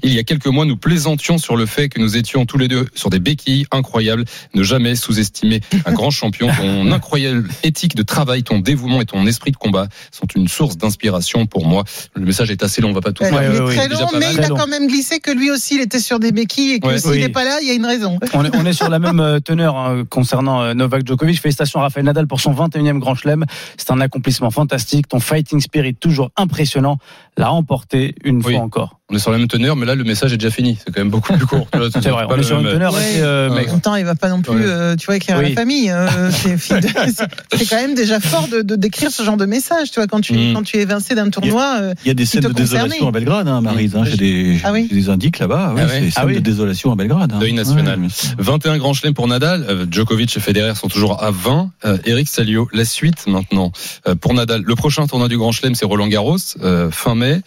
[0.03, 2.69] Il y a quelques mois, nous plaisantions sur le fait que nous étions tous les
[2.69, 4.25] deux sur des béquilles incroyables.
[4.55, 6.49] Ne jamais sous-estimer un grand champion.
[6.57, 10.77] Ton incroyable éthique de travail, ton dévouement et ton esprit de combat sont une source
[10.77, 11.85] d'inspiration pour moi.
[12.15, 13.33] Le message est assez long, on va pas tout faire.
[13.43, 15.31] il est ouais, très ouais, déjà long, mais il a Très quand même glissé que
[15.31, 17.19] lui aussi, il était sur des béquilles et que Ouais, s'il oui.
[17.21, 18.19] n'est pas là, il y a une raison.
[18.35, 21.41] On est, on est sur la même euh, teneur hein, concernant euh, Novak Djokovic.
[21.41, 23.45] Félicitations à Rafael Nadal pour son 21e Grand Chelem.
[23.77, 25.09] C'est un accomplissement fantastique.
[25.09, 26.99] Ton fighting spirit toujours impressionnant.
[27.37, 28.55] L'a remporté une Oui.
[28.55, 29.01] fois encore.
[29.09, 30.77] On est sur la même teneur, mais là, le message est déjà fini.
[30.85, 31.69] C'est quand même beaucoup plus court.
[31.93, 32.25] C'est vrai.
[32.29, 33.01] On est sur une teneur Ouais.
[33.21, 33.69] euh, Ouais.
[33.69, 34.63] En même temps, il va pas non plus, Ouais.
[34.67, 35.51] euh, tu vois, écrire à Oui.
[35.51, 35.91] la famille.
[35.93, 40.09] euh, c'est quand même déjà fort de de- d'écrire ce genre de message, tu vois,
[40.09, 40.55] quand tu Mm.
[40.55, 41.77] quand tu es évincé d'un tournoi.
[41.81, 43.95] euh, Il y a des scènes de désolation à Belgrade, hein, Marise.
[43.95, 45.73] Hein, j'ai des, Ah oui des indices là-bas.
[45.75, 46.35] Ouais, Ah ouais c'est Ah scènes oui.
[46.35, 47.33] de désolation à Belgrade.
[47.33, 47.39] hein.
[47.39, 48.01] Deuil national.
[48.01, 49.65] Ouais, 21 grands chelems pour Nadal.
[49.69, 51.71] Euh, Djokovic et Federer sont toujours à 20.
[51.85, 53.71] Euh, Eric Salio, la suite maintenant
[54.09, 54.63] euh, pour Nadal.
[54.67, 57.41] Le prochain tournoi du Grand Chelem, c'est Roland Garros, euh, fin mai.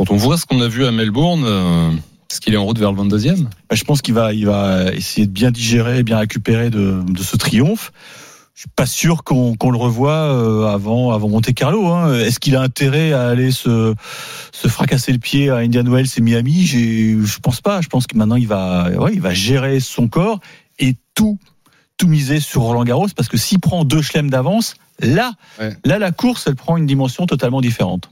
[0.00, 1.90] Quand on voit ce qu'on a vu à Melbourne, euh,
[2.30, 4.94] est-ce qu'il est en route vers le 22e Bah, je pense qu'il va, il va
[4.94, 7.92] essayer de bien digérer, bien récupérer de, de ce triomphe.
[8.54, 11.86] Je suis pas sûr qu'on le revoie euh, avant, avant Monte Carlo.
[11.88, 12.14] Hein.
[12.14, 13.94] Est-ce qu'il a intérêt à aller se,
[14.52, 16.64] se fracasser le pied à Indian Wells et Miami?
[16.64, 17.82] Je pense pas.
[17.82, 20.40] Je pense que maintenant il va, ouais, il va gérer son corps
[20.78, 21.38] et tout,
[21.98, 25.76] tout miser sur Roland Garros parce que s'il prend deux chelems d'avance, là, Ouais.
[25.84, 28.10] là la course, elle prend une dimension totalement différente.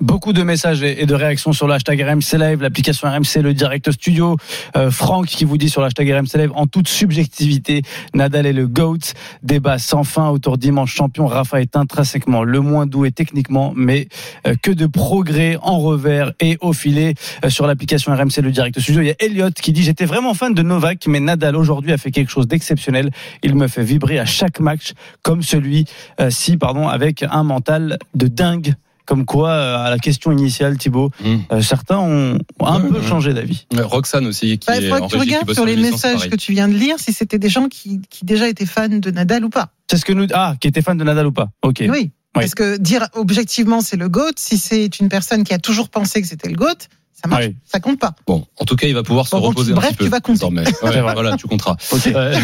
[0.00, 3.90] Beaucoup de messages et de réactions sur le hashtag RMC Live, l'application RMC, le direct
[3.92, 4.36] studio.
[4.76, 7.82] Euh, Franck qui vous dit sur le hashtag RMC Live, en toute subjectivité,
[8.14, 9.12] Nadal est le GOAT.
[9.42, 11.26] Débat sans fin autour dimanche champion.
[11.26, 14.08] Rafa est intrinsèquement le moins doué techniquement, mais
[14.46, 18.78] euh, que de progrès en revers et au filet Euh, sur l'application RMC, le direct
[18.80, 19.02] studio.
[19.02, 21.98] Il y a Elliot qui dit j'étais vraiment fan de Novak, mais Nadal aujourd'hui a
[21.98, 23.10] fait quelque chose d'exceptionnel.
[23.42, 28.74] Il me fait vibrer à chaque match comme celui-ci, pardon, avec un mental de dingue.
[29.10, 31.36] Comme quoi, euh, à la question initiale, Thibaut, Mmh.
[31.50, 33.02] euh, certains ont un Ouais, peu ouais.
[33.08, 33.66] changé d'avis.
[33.74, 35.74] Ouais, Roxane aussi, qui bah, il est faudrait en que tu régie, regardes sur les
[35.74, 36.30] messages pareil.
[36.30, 39.10] que tu viens de lire si c'était des gens qui, qui déjà étaient fans de
[39.10, 39.70] Nadal ou pas.
[39.90, 40.28] C'est ce que nous.
[40.32, 41.48] Ah, qui était fan de Nadal ou pas?
[41.62, 41.82] Ok.
[41.88, 42.12] Oui.
[42.32, 46.22] Parce que dire objectivement c'est le GOAT, si c'est une personne qui a toujours pensé
[46.22, 46.86] que c'était le GOAT,
[47.22, 47.56] ça marche, Oui.
[47.70, 48.12] ça compte pas.
[48.26, 50.04] Bon, en tout cas, il va pouvoir se Bon, reposer bref, un petit peu.
[50.04, 50.40] tu vas compter.
[50.82, 51.76] Ouais, voilà, tu compteras.
[52.16, 52.34] Euh,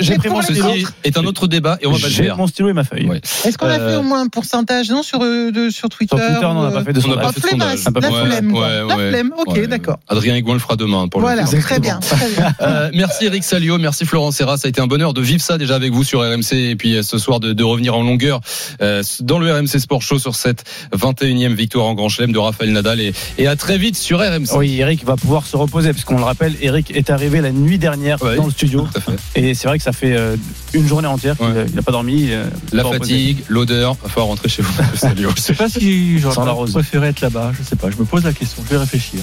[0.00, 0.68] J'ai pris mon stylo.
[1.04, 2.36] Est un autre débat et on va pas le J'ai faire.
[2.36, 3.06] mon stylo et ma feuille.
[3.06, 3.20] Ouais.
[3.44, 6.16] Est-ce qu'on a Euh, fait au moins un pourcentage non sur euh, de, sur Twitter
[6.16, 7.22] Sur Twitter, non, on n'a pas euh, fait de On n'a sondage.
[7.22, 7.84] pas La fait de flemme, sondage.
[7.84, 9.08] la pas fait de flemme, La ouais.
[9.10, 9.66] flemme, ok, Ouais.
[9.66, 9.98] d'accord.
[10.08, 11.60] Adrien Higuin le fera demain pour Voilà, le coup.
[11.60, 11.98] très bien.
[12.00, 12.54] très bien.
[12.62, 14.56] Euh, merci Eric Salio, merci Florent Serra.
[14.56, 16.96] Ça a été un bonheur de vivre ça déjà avec vous sur RMC et puis
[16.96, 18.40] euh, ce soir de, revenir en longueur
[18.80, 20.64] euh, dans le RMC Sport Show sur cette
[20.96, 24.56] 21e victoire en Grand Chelem de Raphaël Nadal et, et à très vite sur RMC.
[24.56, 27.78] Oui, Eric va pouvoir se reposer parce qu'on le rappelle, Eric est arrivé la nuit
[27.78, 28.36] dernière Ouais.
[28.36, 29.40] dans le studio Tout à fait.
[29.40, 30.36] et c'est vrai que ça fait euh,
[30.74, 31.66] une journée entière qu'il Ouais.
[31.74, 32.28] n'a pas dormi.
[32.30, 34.72] euh, La fatigue, l'odeur, va falloir rentrer chez vous.
[34.94, 37.52] Je sais pas si j'aurais préféré être là-bas.
[37.58, 37.90] Je sais pas.
[37.90, 38.62] Je me pose la question.
[38.66, 39.20] Je vais réfléchir.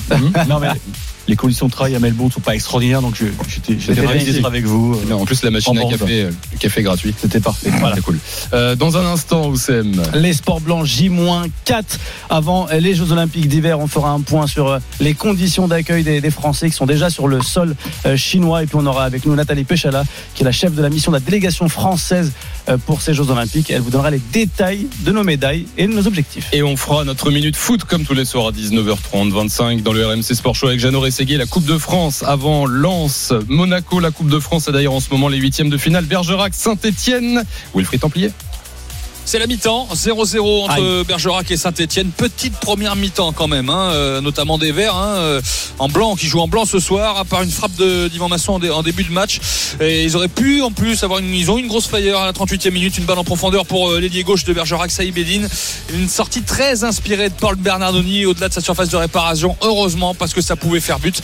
[0.48, 0.68] Non mais
[1.30, 3.16] les conditions de travail à Melbourne sont pas extraordinaires, donc
[3.48, 5.00] j'étais ravi d'être avec vous.
[5.10, 7.14] euh, En plus, la machine à café, euh, le café gratuit.
[7.18, 7.70] C'était parfait.
[7.80, 8.18] Voilà, c'est cool.
[8.54, 10.02] Euh, dans un instant, Oussem.
[10.16, 11.84] Les sports blancs J-4
[12.30, 13.80] avant les Jeux Olympiques d'hiver.
[13.80, 17.10] On fera un point sur euh, les conditions d'accueil des, des Français qui sont déjà
[17.10, 17.76] sur le sol
[18.16, 18.64] chinois.
[18.64, 21.12] Et puis on aura avec nous Nathalie Péchala, qui est la chef de la mission
[21.12, 22.32] de la délégation française
[22.86, 23.70] pour ces Jeux Olympiques.
[23.70, 26.48] Elle vous donnera les détails de nos médailles et de nos objectifs.
[26.54, 30.06] Et on fera notre minute foot comme tous les soirs à 19h30, 25 dans le
[30.08, 34.40] RMC Sport Show avec Jeannot La Coupe de France avant Lens, Monaco, la Coupe de
[34.40, 37.44] France et d'ailleurs en ce moment les huitièmes de finale, Bergerac, Saint-Etienne,
[37.76, 38.32] Wilfried Templier.
[39.30, 42.10] C'est la mi-temps, 0-0 entre Bergerac et Saint-Etienne.
[42.10, 45.42] Petite première mi-temps quand même, hein, euh, notamment des Verts hein, euh,
[45.78, 48.54] en blanc qui jouent en blanc ce soir, à part une frappe de d'Ivan Masson
[48.54, 49.40] en, dé- en début de match.
[49.82, 52.32] Et ils auraient pu en plus avoir une, ils ont une grosse failleur à la
[52.32, 55.48] 38e minute, une balle en profondeur pour euh, l'ailier gauche de Bergerac, Saïb Eddine.
[55.94, 59.56] Une sortie très inspirée de Paul Bernardoni au-delà de sa surface de réparation.
[59.62, 61.20] Heureusement parce que ça pouvait faire but.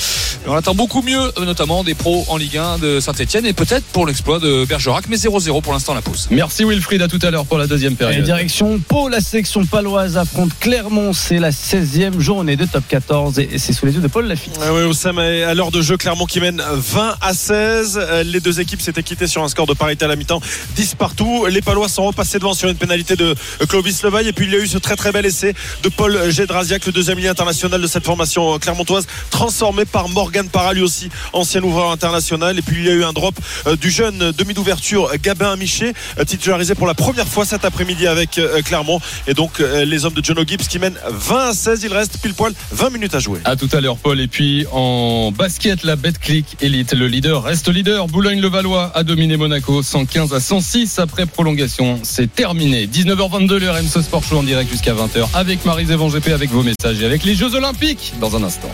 [0.45, 3.83] Et on attend beaucoup mieux, notamment des pros en Ligue 1 de Saint-Etienne et peut-être
[3.85, 6.27] pour l'exploit de Bergerac, mais 0-0 pour l'instant la pause.
[6.29, 8.25] Merci Wilfried, à tout à l'heure pour la deuxième Et période.
[8.25, 11.13] direction Pau, la sélection paloise affronte Clermont.
[11.13, 14.60] C'est la 16e journée de top 14 et c'est sous les yeux de Paul Lafitte.
[14.62, 17.97] Ah oui, Oussam, à l'heure de jeu, Clermont qui mène 20 à 16.
[18.01, 20.41] Euh, Les deux équipes s'étaient quittées sur un score de parité à la mi-temps,
[20.75, 21.45] 10 partout.
[21.49, 23.34] Les Palois sont repassés devant sur une pénalité de
[23.69, 24.27] Clovis Levaille.
[24.27, 25.53] Et puis il y a eu ce très très bel essai
[25.84, 30.73] de Paul Gédrasiak, le deuxième ligne international de cette formation clermontoise, transformé par Morgan Parra,
[30.73, 32.60] lui aussi ancien ouvreur international.
[32.60, 33.36] Et puis il y a eu un drop
[33.67, 37.85] euh, du jeune demi d'ouverture Gabin Amiché, euh, titularisé pour la première fois cet après-midi
[38.08, 39.00] avec euh, Clermont.
[39.28, 41.84] Et donc euh, les hommes de John Gibbs qui mènent 20 à 16.
[41.84, 43.39] Il reste pile poil 20 minutes à jouer.
[43.45, 44.19] À tout à l'heure, Paul.
[44.19, 48.08] Et puis en basket, la Betclic Elite, le leader reste leader.
[48.08, 52.00] Boulogne-le-Valois a dominé Monaco 115 à 106 après prolongation.
[52.04, 52.88] C'est terminé.
[52.88, 56.63] 19h22, le RMC Sport Show en direct jusqu'à 20h avec Marie Zévan GP, avec vos
[56.63, 58.71] messages et avec les Jeux Olympiques dans un instant.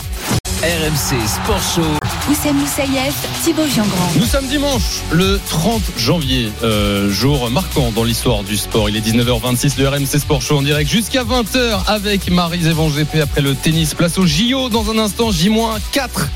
[0.62, 1.82] RMC Sport Show.
[2.30, 4.12] Oussem Moussaïef, Thibaut Giangrand.
[4.16, 8.88] Nous sommes dimanche, le 30 janvier, euh, jour marquant dans l'histoire du sport.
[8.88, 13.22] Il est 19h26, le RMC Sport Show en direct jusqu'à 20h avec Marie Zévan GP
[13.24, 13.96] après le tennis.
[13.96, 16.28] Place au JO dans un instant, J-4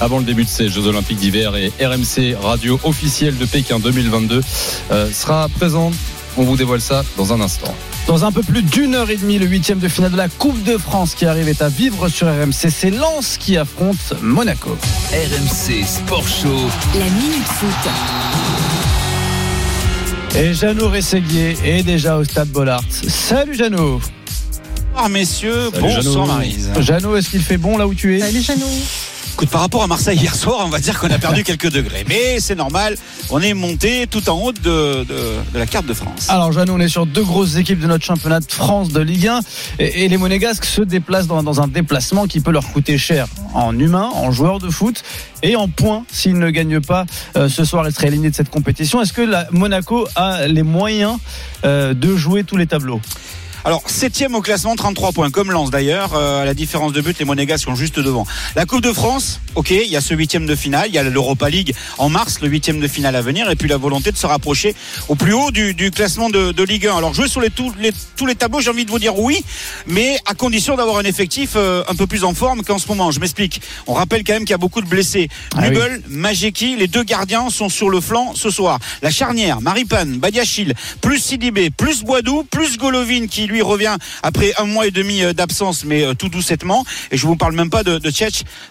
[0.00, 4.42] avant le début de ces Jeux Olympiques d'hiver et RMC Radio officielle de Pékin 2022
[4.92, 5.94] euh, sera présente.
[6.36, 7.74] On vous dévoile ça dans un instant.
[8.06, 10.62] Dans un peu plus d'une heure et demie, le huitième de finale de la Coupe
[10.64, 12.70] de France qui arrive est à vivre sur RMC.
[12.70, 14.76] C'est Lens qui affronte Monaco.
[15.12, 16.70] RMC Sport Show.
[16.98, 17.90] La Minute Foot.
[20.34, 22.82] Et Jeannot Rességuier est déjà au stade Bollard.
[22.90, 24.00] Salut Jeannot.
[24.94, 26.26] Bonsoir messieurs, Salut, bonsoir.
[26.26, 26.70] Marise.
[26.80, 28.20] Jeannot, est-ce qu'il fait bon là où tu es?
[28.20, 28.66] Salut Jeannot.
[29.32, 32.04] Écoute, par rapport à Marseille hier soir, on va dire qu'on a perdu quelques degrés.
[32.08, 32.96] Mais c'est normal,
[33.30, 35.04] on est monté tout en haut de, de-
[35.52, 36.28] de la carte de France.
[36.28, 39.28] Alors Jeannot, on est sur deux grosses équipes de notre championnat de France de Ligue
[39.28, 39.40] 1
[39.78, 43.26] et, et les Monégasques se déplacent dans, dans un déplacement qui peut leur coûter cher
[43.54, 45.02] en humain, en joueurs de foot
[45.42, 47.04] et en points s'ils ne gagnent pas
[47.36, 49.00] euh, ce soir, ils seraient éliminés de cette compétition.
[49.02, 51.16] Est-ce que la Monaco a les moyens
[51.64, 53.00] euh, de jouer tous les tableaux?
[53.64, 56.14] Alors, septième au classement, 33 points, comme Lens d'ailleurs.
[56.14, 58.26] Euh, à la différence de but, les Monégasques sont juste devant.
[58.56, 61.04] La Coupe de France, ok, il y a ce huitième de finale, il y a
[61.04, 64.16] l'Europa League en mars, le huitième de finale à venir, et puis la volonté de
[64.16, 64.74] se rapprocher
[65.08, 66.96] au plus haut du, du classement de, de Ligue 1.
[66.96, 69.44] Alors, jouer sur les, tous, les, tous les tableaux, j'ai envie de vous dire oui,
[69.86, 73.12] mais à condition d'avoir un effectif euh, un peu plus en forme qu'en ce moment.
[73.12, 73.62] Je m'explique.
[73.86, 75.28] On rappelle quand même qu'il y a beaucoup de blessés.
[75.56, 78.80] Ah Nubel, Majeki, les deux gardiens sont sur le flanc ce soir.
[79.02, 84.64] La charnière, Maripan, Badiachil, plus Sidibé, plus Boidou, plus Golovin qui lui revient après un
[84.64, 86.84] mois et demi euh, d'absence, mais euh, tout doucettement.
[87.10, 88.10] Et je vous parle même pas de, de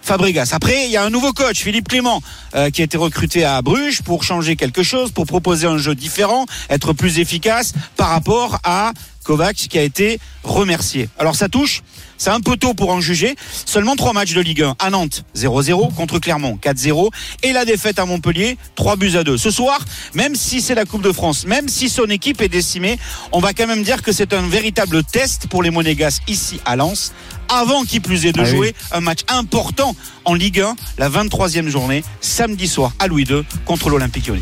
[0.01, 0.49] Fabregas.
[0.53, 2.21] Après, il y a un nouveau coach, Philippe Clément,
[2.55, 5.95] euh, qui a été recruté à Bruges pour changer quelque chose, pour proposer un jeu
[5.95, 11.09] différent, être plus efficace par rapport à Kovac qui a été remercié.
[11.17, 11.83] Alors ça touche
[12.21, 13.36] C'est un peu tôt pour en juger.
[13.65, 17.10] Seulement trois matchs de Ligue 1 à Nantes, 0-0 contre Clermont, 4-0
[17.41, 19.39] et la défaite à Montpellier, 3 buts à 2.
[19.39, 19.79] Ce soir,
[20.13, 22.99] même si c'est la Coupe de France, même si son équipe est décimée,
[23.31, 26.75] on va quand même dire que c'est un véritable test pour les Monégasques ici à
[26.75, 27.12] Lens
[27.49, 28.49] avant qui plus est de Ah oui.
[28.51, 33.41] jouer un match important en Ligue 1, la 23e journée, samedi soir à Louis II
[33.65, 34.41] contre l'Olympique Lyonnais.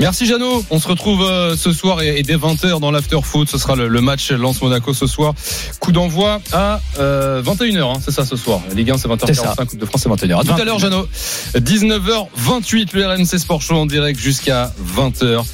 [0.00, 0.64] Merci Jeannot.
[0.70, 3.48] On se retrouve euh, ce soir et, et dès 20h dans l'after foot.
[3.48, 5.34] Ce sera le, le match Lance Monaco ce soir.
[5.80, 7.80] Coup d'envoi à euh, 21h.
[7.96, 8.60] hein, c'est ça ce soir.
[8.74, 9.54] Ligue 1 c'est C'est ça.
[9.56, 9.66] 20h45.
[9.66, 10.40] Coupe de France c'est 21h.
[10.40, 11.08] À tout à l'heure Jeannot.
[11.56, 15.44] 19h28 le RMC Sport Show en direct jusqu'à 20h.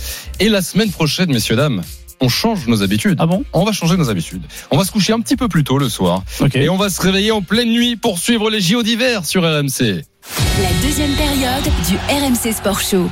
[0.40, 1.82] Et la semaine prochaine messieurs dames.
[2.20, 3.16] On change nos habitudes.
[3.20, 3.44] Ah bon?
[3.54, 4.42] On va changer nos habitudes.
[4.70, 6.22] On va se coucher un petit peu plus tôt le soir.
[6.40, 6.54] Ok.
[6.56, 10.02] Et on va se réveiller en pleine nuit pour suivre les JO d'hiver sur RMC.
[10.62, 13.08] La deuxième période du RMC Sport Show.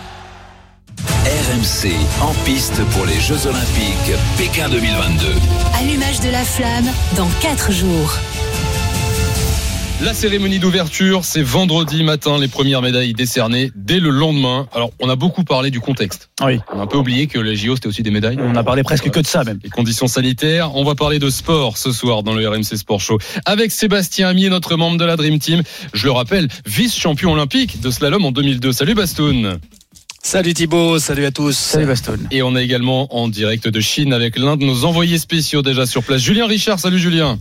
[1.33, 1.89] RMC
[2.21, 5.29] en piste pour les Jeux Olympiques Pékin 2022.
[5.79, 6.85] Allumage de la flamme
[7.17, 8.19] dans 4 jours.
[10.03, 14.69] La cérémonie d'ouverture, c'est vendredi matin, les premières médailles décernées dès le lendemain.
[14.75, 16.29] Alors, on a beaucoup parlé du contexte.
[16.45, 16.61] Oui.
[16.71, 18.37] On a un peu oublié que les JO, c'était aussi des médailles.
[18.39, 19.59] On a parlé presque que de ça même.
[19.65, 20.77] Les conditions sanitaires.
[20.77, 23.17] On va parler de sport ce soir dans le RMC Sport Show
[23.47, 25.63] avec Sébastien Amier, notre membre de la Dream Team.
[25.95, 28.73] Je le rappelle, vice-champion olympique de slalom en 2002.
[28.73, 29.59] Salut Bastoun.
[30.25, 31.57] Salut Thibaut, salut à tous.
[31.57, 32.17] Salut Baston.
[32.31, 35.85] Et on est également en direct de Chine avec l'un de nos envoyés spéciaux déjà
[35.85, 36.23] sur place.
[36.23, 36.79] Julien Richard.
[36.79, 37.39] Salut Julien.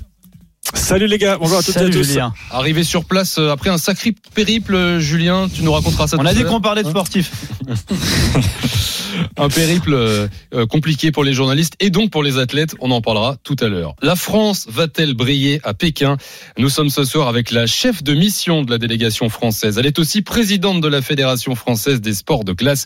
[0.73, 2.03] Salut les gars, bonjour à toutes et à tous.
[2.03, 2.33] Julien.
[2.49, 6.33] Arrivé sur place euh, après un sacré périple, Julien, tu nous raconteras ça On a
[6.33, 7.31] dit qu'on parlait de sportifs.
[9.37, 12.75] Un périple euh, euh, compliqué pour les journalistes et donc pour les athlètes.
[12.79, 13.95] On en parlera tout à l'heure.
[14.01, 16.17] La France va-t-elle briller à Pékin?
[16.57, 19.77] Nous sommes ce soir avec la chef de mission de la délégation française.
[19.77, 22.85] Elle est aussi présidente de la Fédération française des sports de classe.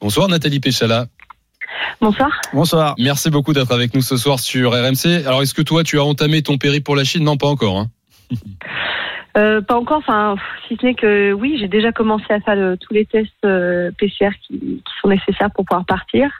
[0.00, 1.06] Bonsoir Nathalie Péchala.
[2.00, 2.30] Bonsoir.
[2.52, 2.94] Bonsoir.
[2.98, 5.24] Merci beaucoup d'être avec nous ce soir sur RMC.
[5.26, 7.24] Alors est-ce que toi tu as entamé ton périple pour la Chine?
[7.24, 7.78] Non, pas encore.
[7.78, 7.86] hein.
[9.36, 10.36] Euh, pas encore, enfin,
[10.68, 13.90] si ce n'est que oui, j'ai déjà commencé à faire le- tous les tests euh,
[13.98, 16.30] PCR qui, qui sont nécessaires pour pouvoir partir.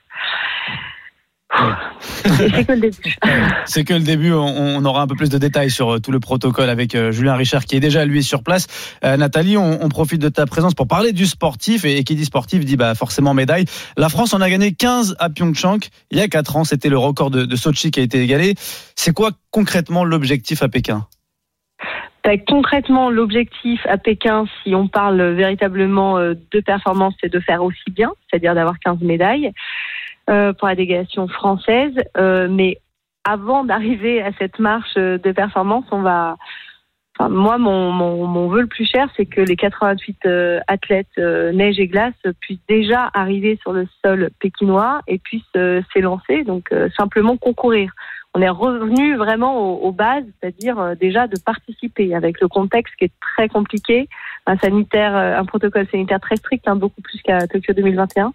[2.10, 3.16] C'est que le début.
[3.66, 6.20] C'est que le début, on, aura un peu plus de détails sur euh, tout le
[6.20, 8.66] protocole avec euh, Julien Richard qui est déjà lui sur place.
[9.04, 12.14] Euh, Nathalie, on, on profite de ta présence pour parler du sportif et, et qui
[12.14, 13.64] dit sportif dit bah forcément médaille.
[13.96, 15.78] La France en a gagné 15 à Pyeongchang
[16.10, 18.54] il y a 4 ans, c'était le record de, de Sochi qui a été égalé.
[18.94, 21.06] C'est quoi concrètement l'objectif à Pékin?
[22.24, 27.90] Ben, concrètement, l'objectif à Pékin, si on parle véritablement de performance, c'est de faire aussi
[27.90, 29.52] bien, c'est-à-dire d'avoir 15 médailles
[30.26, 31.94] pour la délégation française.
[32.16, 32.80] Euh, mais
[33.24, 36.36] avant d'arriver à cette marche euh, de performance, on va.
[37.16, 41.06] Enfin, moi, mon, mon, mon vœu le plus cher, c'est que les 88 euh, athlètes
[41.18, 46.42] euh, neige et glace puissent déjà arriver sur le sol pékinois et puissent euh, s'élancer,
[46.42, 47.92] donc euh, simplement concourir
[48.34, 52.94] on est revenu vraiment aux, aux bases, c'est-à-dire euh, déjà de participer avec le contexte
[52.96, 54.08] qui est très compliqué,
[54.46, 58.32] un sanitaire, euh, un protocole sanitaire très strict, hein, beaucoup plus qu'à Tokyo 2021.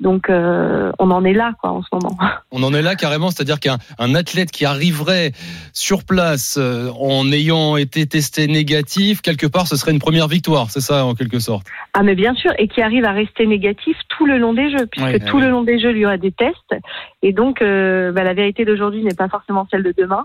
[0.00, 2.16] Donc euh, on en est là quoi en ce moment.
[2.50, 5.32] On en est là carrément, c'est-à-dire qu'un un athlète qui arriverait
[5.72, 10.70] sur place euh, en ayant été testé négatif, quelque part, ce serait une première victoire,
[10.70, 11.66] c'est ça en quelque sorte?
[11.94, 14.86] Ah mais bien sûr, et qui arrive à rester négatif tout le long des jeux,
[14.86, 15.44] puisque Ouais, tout ouais.
[15.44, 16.74] le long des jeux, il y aura des tests,
[17.22, 20.24] et donc euh, bah, la vérité d'aujourd'hui n'est pas forcément celle de demain.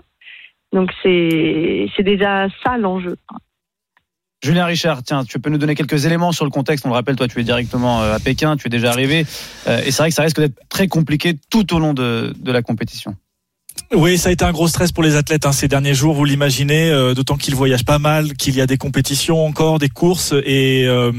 [0.72, 3.16] Donc c'est c'est déjà ça l'enjeu.
[4.42, 6.86] Julien Richard, tiens, tu peux nous donner quelques éléments sur le contexte.
[6.86, 9.26] On le rappelle, toi, tu es directement euh, à Pékin, tu es déjà arrivé.
[9.66, 12.52] Euh, Et c'est vrai que ça risque d'être très compliqué tout au long de, de
[12.52, 13.16] la compétition.
[13.94, 16.24] Oui, ça a été un gros stress pour les athlètes hein, ces derniers jours, vous
[16.24, 20.34] l'imaginez, euh, d'autant qu'ils voyagent pas mal, qu'il y a des compétitions encore, des courses,
[20.44, 21.10] et euh,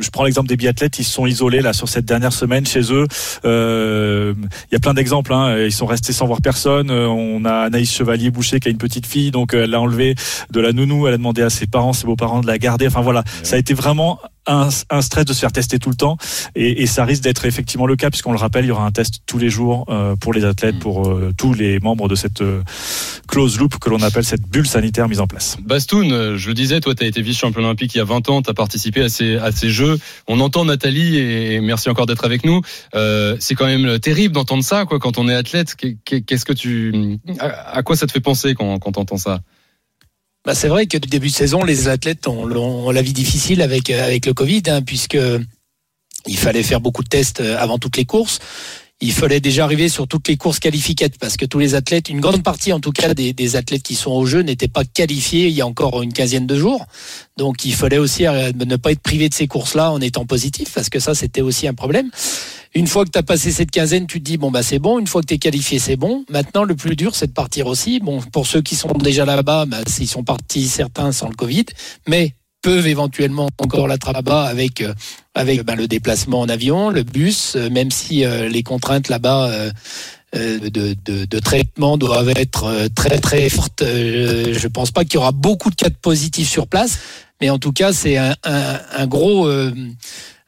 [0.00, 2.92] je prends l'exemple des biathlètes, ils se sont isolés là sur cette dernière semaine chez
[2.92, 3.06] eux.
[3.44, 4.34] Euh,
[4.70, 6.90] Il y a plein d'exemples, hein, ils sont restés sans voir personne.
[6.90, 9.80] Euh, On a Anaïs Chevalier Boucher qui a une petite fille, donc euh, elle l'a
[9.80, 10.14] enlevé
[10.50, 12.86] de la nounou, elle a demandé à ses parents, ses beaux-parents de la garder.
[12.86, 15.96] Enfin voilà, ça a été vraiment un, un stress de se faire tester tout le
[15.96, 16.16] temps,
[16.54, 18.90] et, et ça risque d'être effectivement le cas puisqu'on le rappelle, il y aura un
[18.90, 22.40] test tous les jours euh, pour les athlètes, pour euh, tous les membres de cette
[22.40, 22.62] euh,
[23.28, 25.56] close loop que l'on appelle cette bulle sanitaire mise en place.
[25.62, 28.42] Bastoun, je le disais, toi, tu as été vice-champion olympique il y a 20 ans,
[28.42, 29.98] tu as participé à ces, à ces Jeux.
[30.26, 32.60] On entend Nathalie, et merci encore d'être avec nous.
[33.38, 35.74] C'est quand même terrible d'entendre ça, quoi, quand on est athlète.
[35.74, 39.16] Qu'est- qu'est- Qu'est-ce que tu, à, quoi ça te fait penser quand, quand tu entends
[39.16, 39.40] ça?
[40.50, 43.88] Bah, c'est vrai que du début de saison, les athlètes ont, la vie difficile avec,
[43.88, 45.16] euh, avec le Covid, hein, puisque
[46.26, 48.40] il fallait faire beaucoup de tests euh, avant toutes les courses.
[49.00, 52.18] Il fallait déjà arriver sur toutes les courses qualificatives parce que tous les athlètes, une
[52.18, 55.46] grande partie en tout cas des, des athlètes qui sont au jeu n'étaient pas qualifiés
[55.46, 56.84] il y a encore une quinzaine de jours.
[57.36, 60.72] Donc il fallait aussi euh, ne pas être privé de ces courses-là en étant positif
[60.74, 62.10] parce que ça c'était aussi un problème.
[62.74, 64.98] Une fois que tu as passé cette quinzaine, tu te dis bon bah c'est bon.
[64.98, 66.24] Une fois que tu es qualifié, c'est bon.
[66.30, 68.00] Maintenant, le plus dur, c'est de partir aussi.
[68.00, 71.66] Bon, pour ceux qui sont déjà là-bas, bah, ils sont partis certains sans le Covid,
[72.08, 74.92] mais peuvent éventuellement encore l'attraper là-bas avec euh,
[75.34, 79.50] avec bah, le déplacement en avion, le bus, euh, même si euh, les contraintes là-bas
[80.32, 83.82] de, de, de traitement doivent être très très fortes.
[83.82, 87.00] Je pense pas qu'il y aura beaucoup de cas de positifs sur place,
[87.40, 89.50] mais en tout cas c'est un, un, un gros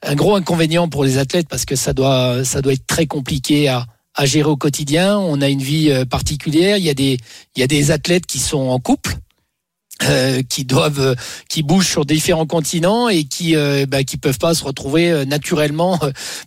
[0.03, 3.69] un gros inconvénient pour les athlètes parce que ça doit ça doit être très compliqué
[3.69, 5.19] à à gérer au quotidien.
[5.19, 6.77] On a une vie euh, particulière.
[6.77, 7.19] Il y a des
[7.57, 9.17] il y a des athlètes qui sont en couple.
[10.09, 11.15] euh, qui doivent, euh,
[11.49, 15.25] qui bougent sur différents continents et qui, euh, bah, qui peuvent pas se retrouver euh,
[15.25, 15.99] naturellement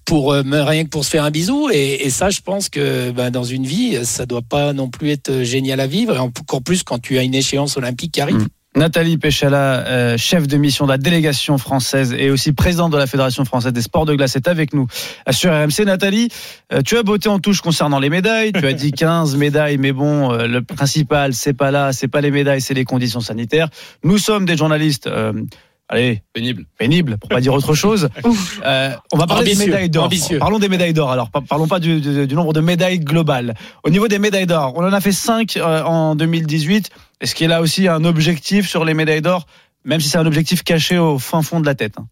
[0.05, 1.69] pour rien que pour se faire un bisou.
[1.71, 5.43] Et, ça, je pense que bah, dans une vie, ça doit pas non plus être
[5.43, 6.19] génial à vivre.
[6.19, 8.47] Encore plus quand tu as une échéance olympique qui arrive.
[8.75, 13.07] Nathalie Péchala, euh, chef de mission de la délégation française et aussi présidente de la
[13.07, 14.87] Fédération française des sports de glace, est avec nous
[15.29, 15.85] euh, sur RMC.
[15.85, 16.27] Nathalie,
[16.73, 18.51] euh, tu as botté en touche concernant les médailles.
[18.51, 22.19] Tu as dit 15 médailles, mais bon, euh, le principal, c'est pas là, c'est pas
[22.19, 23.69] les médailles, c'est les conditions sanitaires.
[24.03, 25.09] Nous sommes des journalistes.
[25.91, 28.09] Euh, Allez, pénible, pénible, pour pas dire autre chose.
[28.65, 30.09] Euh, on va parler Ambitieux, des médailles d'or.
[30.39, 31.11] Parlons des médailles d'or.
[31.11, 33.53] Alors, par- parlons pas du, du- du nombre de médailles globales.
[33.83, 36.89] Au niveau des médailles d'or, on en a fait 5 en 2018.
[37.21, 39.45] Est-ce qu'il y a là aussi un objectif sur les médailles d'or,
[39.83, 42.07] même si c'est un objectif caché au fin fond de la tête hein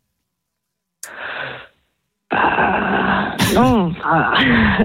[3.55, 4.33] Non, ah,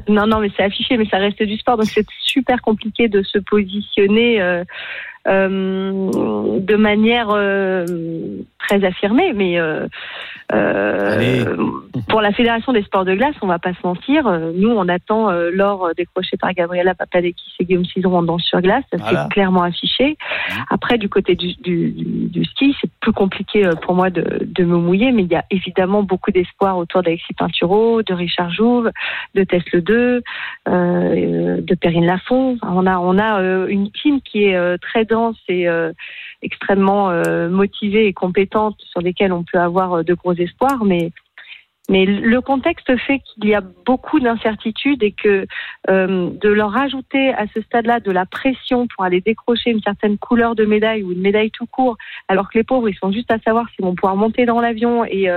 [0.09, 3.23] non, non, mais c'est affiché, mais ça reste du sport, donc c'est super compliqué de
[3.23, 4.65] se positionner euh, euh,
[5.29, 7.85] de manière euh,
[8.59, 9.33] très affirmée.
[9.35, 9.87] Mais euh,
[10.53, 11.57] euh,
[12.09, 14.27] pour la fédération des sports de glace, on va pas se mentir.
[14.27, 18.43] euh, Nous, on attend euh, l'or décroché par Gabriela Papadakis et Guillaume Cizeron en danse
[18.45, 18.85] sur glace.
[18.93, 19.25] Voilà.
[19.25, 20.17] C'est clairement affiché.
[20.71, 24.25] Après, du côté du, du, du- du ski, c'est plus compliqué euh, pour moi de,
[24.45, 28.51] de me mouiller, mais il y a évidemment beaucoup d'espoir autour d'Alexis Pinturo, de Richard
[28.51, 28.91] Jouve,
[29.35, 30.23] de Tesle 2,
[30.69, 32.57] euh, de Perrine Lafont.
[32.63, 35.18] On a, on a euh, une team qui est euh, très dense
[35.49, 35.93] et euh,
[36.43, 41.11] extrêmement euh, motivée et compétente, sur lesquelles on peut avoir euh, de gros espoirs, mais
[41.91, 45.47] mais le contexte fait qu'il y a beaucoup d'incertitudes et que
[45.89, 50.55] de leur ajouter à ce stade-là de la pression pour aller décrocher une certaine couleur
[50.55, 51.97] de médaille ou une médaille tout court,
[52.29, 55.07] alors que les pauvres, ils sont juste à savoir s'ils vont pouvoir monter dans l'avion
[55.07, 55.31] et,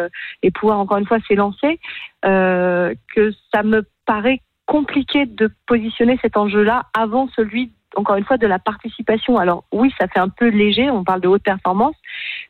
[0.43, 1.79] et pouvoir encore une fois s'élancer,
[2.21, 8.47] que ça me paraît compliqué de positionner cet enjeu-là avant celui encore une fois de
[8.47, 9.37] la participation.
[9.37, 11.95] Alors oui, ça fait un peu léger, on parle de haute performance,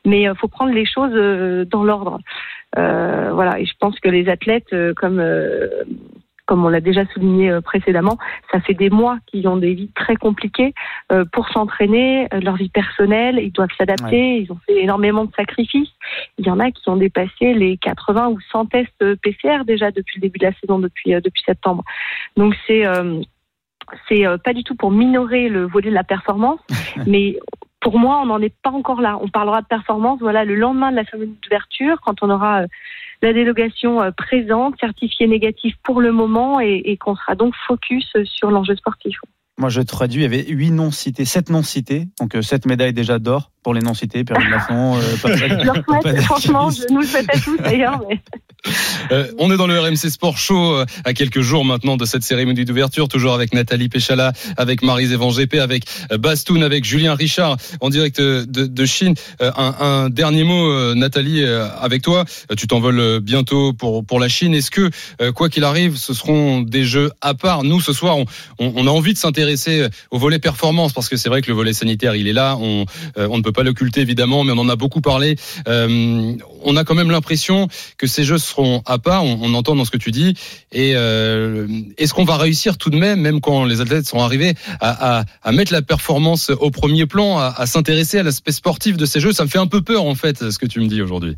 [0.06, 2.20] mais il faut prendre les choses euh, dans l'ordre.
[2.78, 5.68] Euh, voilà, et je pense que les athlètes, euh, comme euh,
[6.52, 8.18] comme on l'a déjà souligné euh, précédemment,
[8.52, 10.74] ça fait des mois qu'ils ont des vies très compliquées
[11.14, 15.32] euh, pour s'entraîner, euh, leur vie personnelle, ils doivent s'adapter, ils ont fait énormément de
[15.34, 15.94] sacrifices.
[16.38, 19.92] Il y en a qui ont dépassé les 80 ou 100 tests euh, PCR déjà
[19.92, 21.86] depuis le début de la saison, depuis euh, depuis septembre.
[22.36, 23.22] Donc c'est euh,
[24.08, 26.60] c'est euh, pas du tout pour minorer le volet de la performance,
[27.08, 27.40] mais
[27.80, 29.18] pour moi, on n'en est pas encore là.
[29.22, 32.68] On parlera de performance, voilà, le lendemain de la cérémonie d'ouverture, quand on aura euh,
[33.22, 38.16] la délégation euh, présente, certifiée négative pour le moment, et, et qu'on sera donc focus
[38.26, 39.18] sur l'enjeu sportif.
[39.58, 42.94] Moi, je traduis, il y avait 8 noms cités, 7 noms cités, donc 7 médailles
[42.94, 45.02] déjà d'or pour les noms cités, Perrine Lafont, euh,
[46.22, 48.02] franchement, je nous le souhaite à tous d'ailleurs.
[48.10, 48.20] Mais...
[49.12, 52.22] Euh, on est dans le RMC Sport Show euh, à quelques jours maintenant de cette
[52.22, 57.16] cérémonie d'ouverture, toujours avec Nathalie Péchala, avec Marise Evan GP, avec euh, Bastoun, avec Julien
[57.16, 59.16] Richard en direct euh, de, de Chine.
[59.42, 62.24] Euh, un, un dernier mot, euh, Nathalie, euh, avec toi.
[62.52, 64.54] Euh, Tu t'envoles euh, bientôt pour pour la Chine.
[64.54, 67.64] Est-ce que euh, quoi qu'il arrive, ce seront des jeux à part?
[67.64, 68.26] Nous, ce soir, on,
[68.60, 69.41] on, on a envie de s'intéresser
[70.12, 72.58] au volet performance parce que c'est vrai que le volet sanitaire, il est là.
[72.60, 72.86] On,
[73.18, 75.36] euh, on ne peut pas l'occulter évidemment, mais on en a beaucoup parlé.
[75.68, 79.24] Euh, on a quand même l'impression que ces jeux seront à part.
[79.24, 80.36] On, entend dans ce que tu dis.
[80.72, 84.54] Et euh, est-ce qu'on va réussir tout de même, même quand les athlètes sont arrivés,
[84.80, 88.98] à, à, à mettre la performance au premier plan, à, à s'intéresser à l'aspect sportif
[88.98, 89.34] de ces jeux?
[89.34, 91.36] Ça me fait un peu peur en fait, ce que tu me dis aujourd'hui.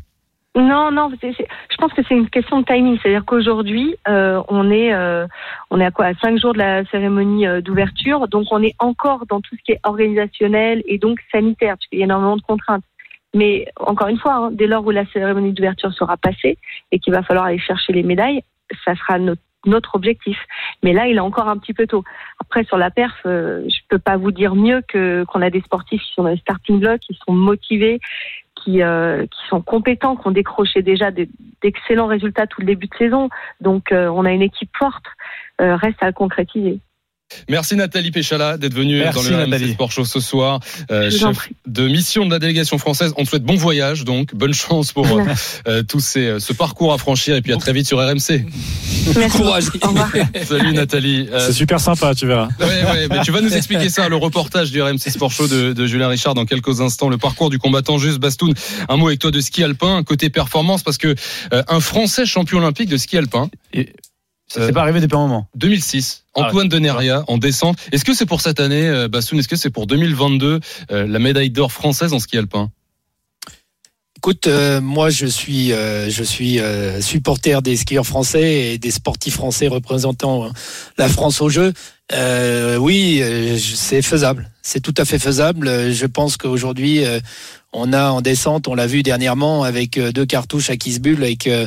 [0.56, 2.96] Non, non, je pense que c'est une question de timing.
[3.02, 5.26] C'est-à-dire qu'aujourd'hui, euh, on est, euh,
[5.70, 8.76] on est à quoi, à cinq jours de la cérémonie euh, d'ouverture, donc on est
[8.78, 12.36] encore dans tout ce qui est organisationnel et donc sanitaire, parce qu'il y a énormément
[12.36, 12.84] de contraintes.
[13.34, 16.56] Mais encore une fois, hein, dès lors où la cérémonie d'ouverture sera passée
[16.92, 18.42] et qu'il va falloir aller chercher les médailles,
[18.84, 20.38] ça sera notre notre objectif.
[20.82, 22.04] Mais là, il est encore un petit peu tôt.
[22.40, 25.60] Après, sur la perf, euh, je peux pas vous dire mieux que qu'on a des
[25.62, 28.00] sportifs qui sont dans les starting blocks, qui sont motivés,
[28.64, 31.10] qui, euh, qui sont compétents, qui ont décroché déjà
[31.62, 33.28] d'excellents résultats tout le début de saison.
[33.60, 35.04] Donc, euh, on a une équipe forte.
[35.60, 36.80] Euh, reste à concrétiser.
[37.48, 39.72] Merci Nathalie Péchala d'être venue Merci, dans le RMC Nathalie.
[39.72, 40.60] Sport Show ce soir.
[40.90, 43.12] Euh, chef de mission de la délégation française.
[43.16, 45.22] On te souhaite bon voyage, donc bonne chance pour euh,
[45.68, 48.44] euh, tous ces, euh, ce parcours à franchir et puis à très vite sur RMC.
[49.16, 49.38] Merci.
[49.38, 49.64] Courage.
[49.82, 50.10] Au revoir.
[50.46, 51.28] Salut Nathalie.
[51.32, 52.48] Euh, C'est super sympa, tu verras.
[52.60, 55.72] Ouais, ouais, mais tu vas nous expliquer ça, le reportage du RMC Sport Show de,
[55.72, 58.54] de Julien Richard dans quelques instants, le parcours du combattant juste Bastoun.
[58.88, 61.14] Un mot avec toi de ski alpin, côté performance, parce que
[61.52, 63.90] euh, un Français champion olympique de ski alpin, Et
[64.54, 65.48] ça Euh, s'est pas arrivé depuis un moment.
[65.56, 66.46] 2006, Ah ouais.
[66.46, 67.76] Antoine Deneria en descente.
[67.92, 71.18] Est-ce que c'est pour cette année, euh, Bastoun Est-ce que c'est pour 2022 euh, la
[71.18, 72.70] médaille d'or française en ski alpin?
[74.16, 78.90] Écoute, euh, moi je suis, euh, je suis euh, supporter des skieurs français et des
[78.90, 80.48] sportifs français représentant euh,
[80.96, 81.74] la France aux Jeux.
[82.12, 84.50] Euh, oui, euh, c'est faisable.
[84.62, 85.92] C'est tout à fait faisable.
[85.92, 87.20] Je pense qu'aujourd'hui, euh,
[87.74, 91.46] on a en descente, on l'a vu dernièrement avec euh, deux cartouches à Kisbull, avec
[91.46, 91.66] euh,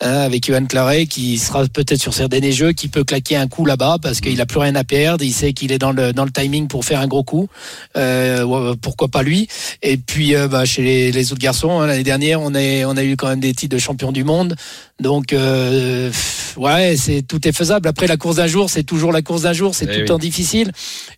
[0.00, 3.48] hein, avec Johan Claret qui sera peut-être sur ces derniers jeux, qui peut claquer un
[3.48, 5.24] coup là-bas parce qu'il a plus rien à perdre.
[5.24, 7.48] Il sait qu'il est dans le dans le timing pour faire un gros coup.
[7.96, 9.48] Euh, pourquoi pas lui
[9.82, 12.96] Et puis euh, bah, chez les, les autres garçons, hein, l'année dernière, on a on
[12.96, 14.56] a eu quand même des titres de champion du monde.
[15.00, 16.10] Donc euh,
[16.56, 17.88] ouais, c'est tout est faisable.
[17.88, 20.00] Après la course d'un jour, c'est toujours la course d'un jour, c'est Eh tout le
[20.02, 20.06] oui.
[20.08, 20.70] temps difficile.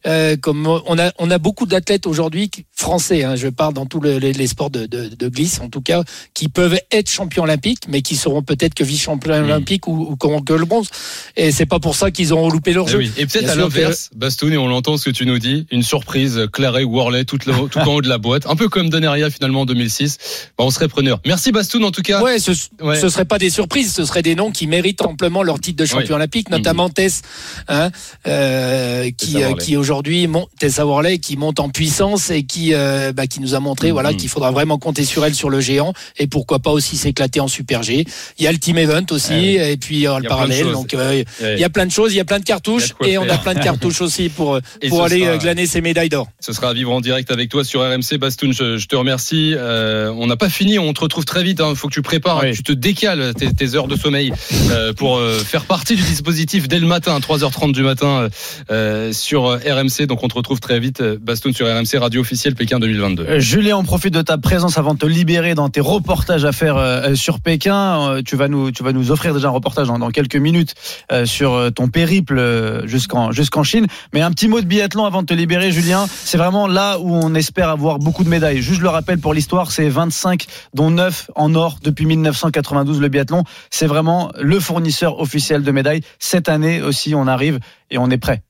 [0.06, 4.00] Euh, comme on a on a beaucoup d'athlètes aujourd'hui français, hein, je parle dans tous
[4.00, 6.02] le- les, les sports de, de, de glisse en tout cas,
[6.34, 9.44] qui peuvent être champions olympiques, mais qui seront peut-être que vice-champions Mm.
[9.44, 10.88] olympiques ou, ou que le bronze.
[11.36, 12.98] Et c'est pas pour ça qu'ils auront loupé leur Eh jeu.
[12.98, 13.12] oui.
[13.16, 16.46] Et peut-être à l'inverse, Bastoun, et on l'entend ce que tu nous dis, une surprise,
[16.52, 19.62] Claret Worley, tout, le- tout en haut de la boîte, un peu comme Deneria finalement
[19.62, 20.18] en 2006.
[20.58, 21.20] Bah, on serait preneur.
[21.26, 22.22] Merci Bastoun en tout cas.
[22.22, 22.52] Ouais, ce,
[22.82, 22.98] Ouais.
[23.00, 25.86] ce serait pas des surprises, ce seraient des noms qui méritent amplement leur titre de
[25.86, 26.14] champion Oui.
[26.14, 27.22] olympique, notamment Tess,
[27.68, 27.90] hein,
[28.26, 29.64] euh, qui, Tessa euh, Worley.
[29.64, 33.54] qui aujourd'hui monte, Tessa Worley, qui monte en puissance et qui, euh, bah, qui nous
[33.54, 34.16] a montré, voilà, Mhm.
[34.18, 37.48] qu'il faudra vraiment compter sur elle sur le géant et pourquoi pas aussi s'éclater en
[37.48, 38.04] super G.
[38.38, 39.72] Il y a le team event aussi Ouais.
[39.72, 40.72] et puis euh, Il y le parallèle.
[40.72, 41.24] Donc euh, Ouais.
[41.54, 43.38] il y a plein de choses, il y a plein de cartouches et on a
[43.38, 46.26] plein de cartouches aussi pour Et pour aller sera- euh, glaner ces médailles d'or.
[46.40, 48.18] Ce sera à vivre en direct avec toi sur RMC.
[48.18, 49.54] Bastoun, je, je te remercie.
[49.56, 51.62] Euh, on n'a pas fini, on te retrouve très vite.
[51.68, 52.52] Il faut que tu prépares, Oui.
[52.54, 54.32] tu te décales tes, tes heures de sommeil
[54.70, 58.28] euh, pour euh, faire partie du dispositif dès le matin, 3h30 du matin euh,
[58.70, 60.06] euh, sur euh, RMC.
[60.06, 63.22] Donc on te retrouve très vite, euh, Bastoun, sur RMC, radio officielle Pékin 2022.
[63.24, 66.52] Euh, Julien, on profite de ta présence avant de te libérer dans tes reportages à
[66.52, 68.10] faire euh, sur Pékin.
[68.16, 70.74] Euh, tu vas tu vas nous offrir déjà un reportage dans, dans quelques minutes
[71.12, 73.86] euh, sur euh, ton périple euh, jusqu'en jusqu'en Chine.
[74.12, 76.06] Mais un petit mot de biathlon avant de te libérer, Julien.
[76.08, 78.62] C'est vraiment là où on espère avoir beaucoup de médailles.
[78.62, 83.44] Juste le rappel pour l'histoire, c'est 25 dont 9 en or depuis 1992 le biathlon.
[83.70, 86.02] C'est vraiment le fournisseur officiel de médailles.
[86.18, 87.58] Cette année aussi, on arrive
[87.90, 88.45] et on est prêt.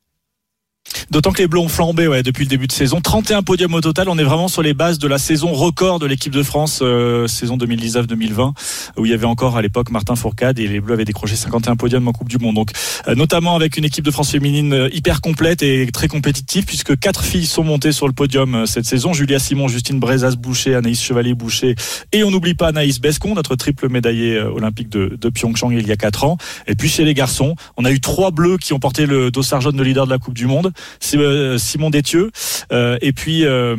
[1.10, 3.00] D'autant que les Bleus ont flambé ouais, depuis le début de saison.
[3.00, 4.08] 31 podiums au total.
[4.08, 7.26] On est vraiment sur les bases de la saison record de l'équipe de France, euh,
[7.26, 8.52] saison 2019-2020,
[8.96, 11.76] où il y avait encore à l'époque Martin Fourcade et les Bleus avaient décroché 51
[11.76, 12.56] podiums en Coupe du Monde.
[12.56, 12.70] Donc,
[13.08, 16.98] euh, notamment avec une équipe de France féminine euh, hyper complète et très compétitive, puisque
[16.98, 19.12] quatre filles sont montées sur le podium cette saison.
[19.12, 21.74] Julia Simon, Justine Brezas-Boucher, Anaïs Chevalier-Boucher
[22.12, 25.92] et on n'oublie pas Anaïs Bescon, notre triple médaillée olympique de, de Pyeongchang il y
[25.92, 26.36] a quatre ans.
[26.66, 29.60] Et puis chez les garçons, on a eu trois Bleus qui ont porté le dossard
[29.60, 30.72] jaune de leader de la Coupe du Monde.
[31.14, 32.30] Euh, Simon Détieux,
[32.72, 33.76] euh, et puis euh,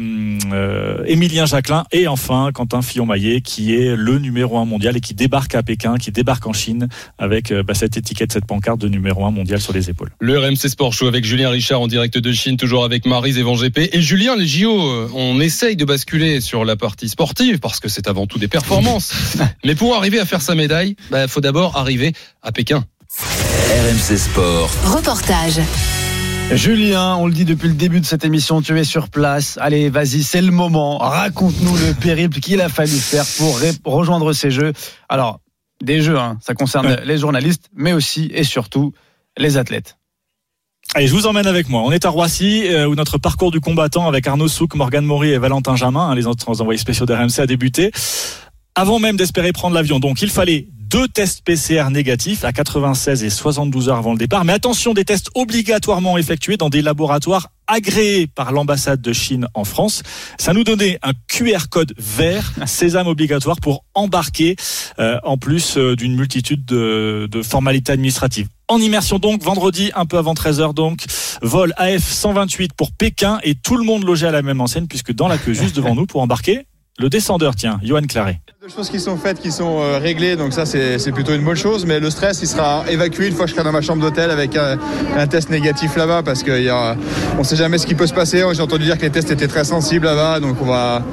[0.53, 5.13] euh, Émilien Jacquelin, et enfin Quentin Fillon-Maillet, qui est le numéro un mondial et qui
[5.13, 6.87] débarque à Pékin, qui débarque en Chine
[7.17, 10.11] avec euh, bah, cette étiquette, cette pancarte de numéro un mondial sur les épaules.
[10.19, 13.43] Le RMC Sport Show avec Julien Richard en direct de Chine, toujours avec Marise et
[13.43, 13.89] Van GP.
[13.93, 18.07] Et Julien, les JO, on essaye de basculer sur la partie sportive parce que c'est
[18.07, 19.37] avant tout des performances.
[19.63, 22.83] Mais pour arriver à faire sa médaille, il bah, faut d'abord arriver à Pékin.
[23.19, 24.69] RMC Sport.
[24.85, 25.61] Reportage.
[26.51, 29.57] Julien, on le dit depuis le début de cette émission, tu es sur place.
[29.61, 30.97] Allez, vas-y, c'est le moment.
[30.97, 33.25] Raconte-nous le périple qu'il a fallu faire
[33.83, 34.71] pour rejoindre ces jeux.
[35.09, 35.41] Alors,
[35.83, 38.93] des jeux, hein, ça concerne les journalistes, mais aussi et surtout
[39.37, 39.97] les athlètes.
[40.95, 41.81] Allez, je vous emmène avec moi.
[41.81, 45.31] On est à Roissy, euh, où notre parcours du combattant avec Arnaud Souk, Morgane Maury
[45.31, 47.91] et Valentin Jamin, hein, les autres envoyés spéciaux d'RMC, a débuté.
[48.79, 49.99] Avant même d'espérer prendre l'avion.
[49.99, 54.45] Donc, il fallait deux tests PCR négatifs à 96 et 72 heures avant le départ.
[54.45, 59.63] Mais attention, des tests obligatoirement effectués dans des laboratoires agréés par l'ambassade de Chine en
[59.63, 60.03] France.
[60.37, 64.55] Ça nous donnait un QR code vert, sésame obligatoire pour embarquer,
[64.99, 68.47] euh, en plus euh, d'une multitude de, de formalités administratives.
[68.67, 71.03] En immersion donc, vendredi, un peu avant 13h donc,
[71.41, 75.13] vol AF 128 pour Pékin et tout le monde logé à la même enseigne puisque
[75.13, 76.67] dans la queue juste devant nous pour embarquer,
[76.99, 78.41] le descendeur, tiens, Johan Claret.
[78.61, 81.43] Deux choses qui sont faites, qui sont euh, réglées, donc ça c'est c'est plutôt une
[81.43, 81.85] bonne chose.
[81.85, 84.31] Mais le stress, il sera évacué une fois que je serai dans ma chambre d'hôtel
[84.31, 84.77] avec un,
[85.15, 88.43] un test négatif là-bas, parce qu'on ne sait jamais ce qui peut se passer.
[88.53, 91.03] J'ai entendu dire que les tests étaient très sensibles là-bas, donc on va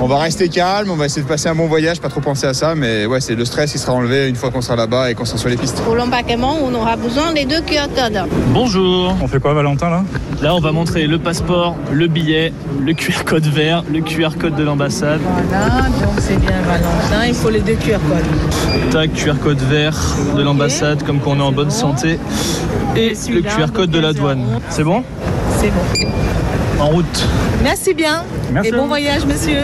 [0.00, 2.46] on va rester calme, on va essayer de passer un bon voyage, pas trop penser
[2.46, 5.10] à ça, mais ouais, c'est le stress qui sera enlevé une fois qu'on sera là-bas
[5.10, 5.80] et qu'on sera sur les pistes.
[5.82, 8.22] Pour l'embarquement, on aura besoin des deux QR codes.
[8.52, 9.16] Bonjour.
[9.22, 10.04] On fait quoi, Valentin, là?
[10.42, 14.56] Là, on va montrer le passeport, le billet, le QR code vert, le QR code
[14.56, 15.13] de l'ambassade.
[15.22, 18.90] Voilà, donc c'est bien Valentin, il faut les deux QR codes.
[18.90, 19.96] Tac, QR code vert
[20.36, 22.18] de l'ambassade, comme qu'on est en bonne santé.
[22.96, 24.60] Et le QR code de la douane.
[24.68, 25.02] C'est bon
[25.58, 26.80] C'est bon.
[26.80, 27.26] En route.
[27.62, 28.24] Merci bien.
[28.52, 28.68] Merci.
[28.68, 29.60] Et bon voyage, monsieur.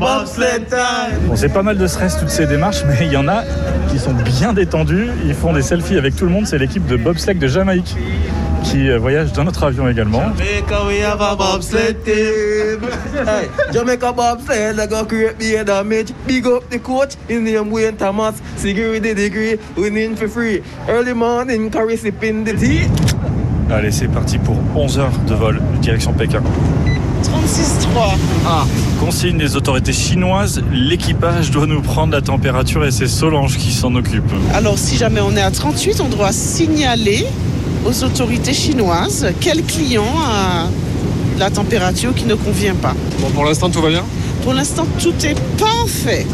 [0.00, 3.44] Bon, c'est pas mal de stress toutes ces démarches, mais il y en a
[3.90, 5.08] qui sont bien détendus.
[5.24, 6.46] Ils font des selfies avec tout le monde.
[6.46, 7.96] C'est l'équipe de bobsleigh de Jamaïque
[8.70, 10.22] qui euh, voyage dans notre avion également.
[10.36, 12.80] Jamaica, we have a bobsled team.
[13.26, 16.12] hey, Jamaica bobsled, they go create the damage.
[16.26, 18.34] Big up the coach, his name Wayne Thomas.
[18.56, 20.62] Security degree, winning for free.
[20.88, 22.88] Early morning, curry sipping the tea.
[23.70, 26.42] Allez, c'est parti pour 11 heures de vol, direction Pékin.
[27.22, 28.16] 36-3.
[28.46, 28.64] Ah.
[29.00, 33.94] Consigne des autorités chinoises, l'équipage doit nous prendre la température et c'est Solange qui s'en
[33.94, 34.30] occupe.
[34.54, 37.26] Alors, si jamais on est à 38, on doit signaler
[37.84, 40.68] aux autorités chinoises quel client a
[41.38, 42.94] la température qui ne convient pas?
[43.20, 44.04] Bon, pour l'instant, tout va bien?
[44.42, 46.26] Pour l'instant, tout est parfait.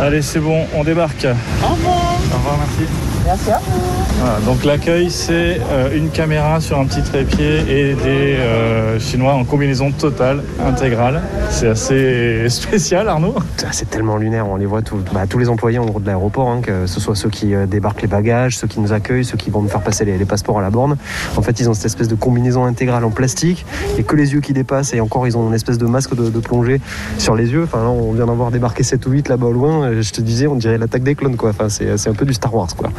[0.00, 1.26] Allez, c'est bon, on débarque.
[1.62, 2.14] Au revoir.
[2.32, 2.90] Au revoir, merci.
[3.24, 3.80] Merci à vous.
[4.18, 9.32] Voilà, donc l'accueil, c'est euh, une caméra sur un petit trépied et des euh, Chinois
[9.34, 11.22] en combinaison totale, intégrale.
[11.50, 13.34] C'est assez spécial, Arnaud.
[13.64, 16.06] Ah, C'est tellement lunaire, on les voit tous, bah, tous les employés en gros de
[16.06, 19.24] l'aéroport, hein, que ce soit ceux qui euh, débarquent les bagages, ceux qui nous accueillent,
[19.24, 20.96] ceux qui vont nous faire passer les, les passeports à la borne.
[21.36, 23.64] En fait, ils ont cette espèce de combinaison intégrale en plastique
[23.98, 26.28] et que les yeux qui dépassent et encore ils ont une espèce de masque de,
[26.28, 26.80] de plongée
[27.18, 27.64] sur les yeux.
[27.64, 30.00] Enfin, là, on vient d'en voir débarquer 7 ou 8 là-bas au loin.
[30.00, 31.50] Je te disais, on dirait l'attaque des clones, quoi.
[31.50, 32.90] Enfin, c'est c'est un peu du Star Wars, quoi.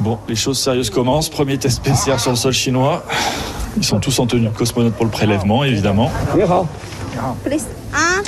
[0.00, 1.28] Bon, les choses sérieuses commencent.
[1.28, 3.02] Premier test PCR sur le sol chinois.
[3.76, 6.10] Ils sont tous en tenue de cosmonaute pour le prélèvement, évidemment.
[7.92, 8.22] Ah.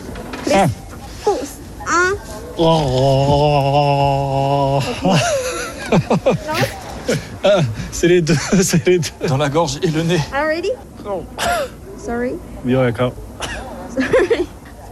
[0.52, 0.66] Ah.
[7.44, 7.60] Ah,
[7.92, 9.28] c'est les deux, c'est les deux.
[9.28, 10.20] Dans la gorge et le nez.
[10.34, 10.70] Already?
[12.04, 12.32] Sorry.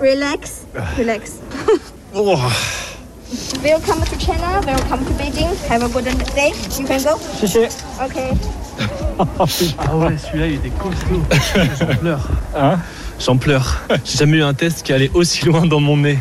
[0.01, 0.63] Relax.
[0.99, 1.33] Relax.
[2.17, 2.37] Oh.
[3.61, 4.61] Welcome to China.
[4.65, 5.53] Welcome to Beijing.
[5.67, 6.05] Have a good
[6.35, 6.53] day.
[6.79, 7.19] You can go?
[8.05, 8.31] Okay.
[9.19, 11.23] Ah ouais, celui-là, il était costaud.
[11.81, 12.29] J'en pleure.
[12.57, 12.79] Hein
[13.19, 13.81] J'en pleure.
[14.05, 16.19] J'ai jamais eu un test qui allait aussi loin dans mon nez.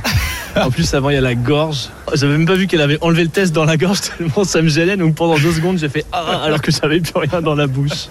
[0.55, 1.89] En plus, avant, il y a la gorge.
[2.13, 4.69] J'avais même pas vu qu'elle avait enlevé le test dans la gorge tellement ça me
[4.69, 4.97] gênait.
[4.97, 8.07] Donc pendant deux secondes, j'ai fait Ah, alors que j'avais plus rien dans la bouche.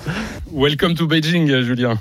[0.53, 1.99] Welcome to Beijing, Julien.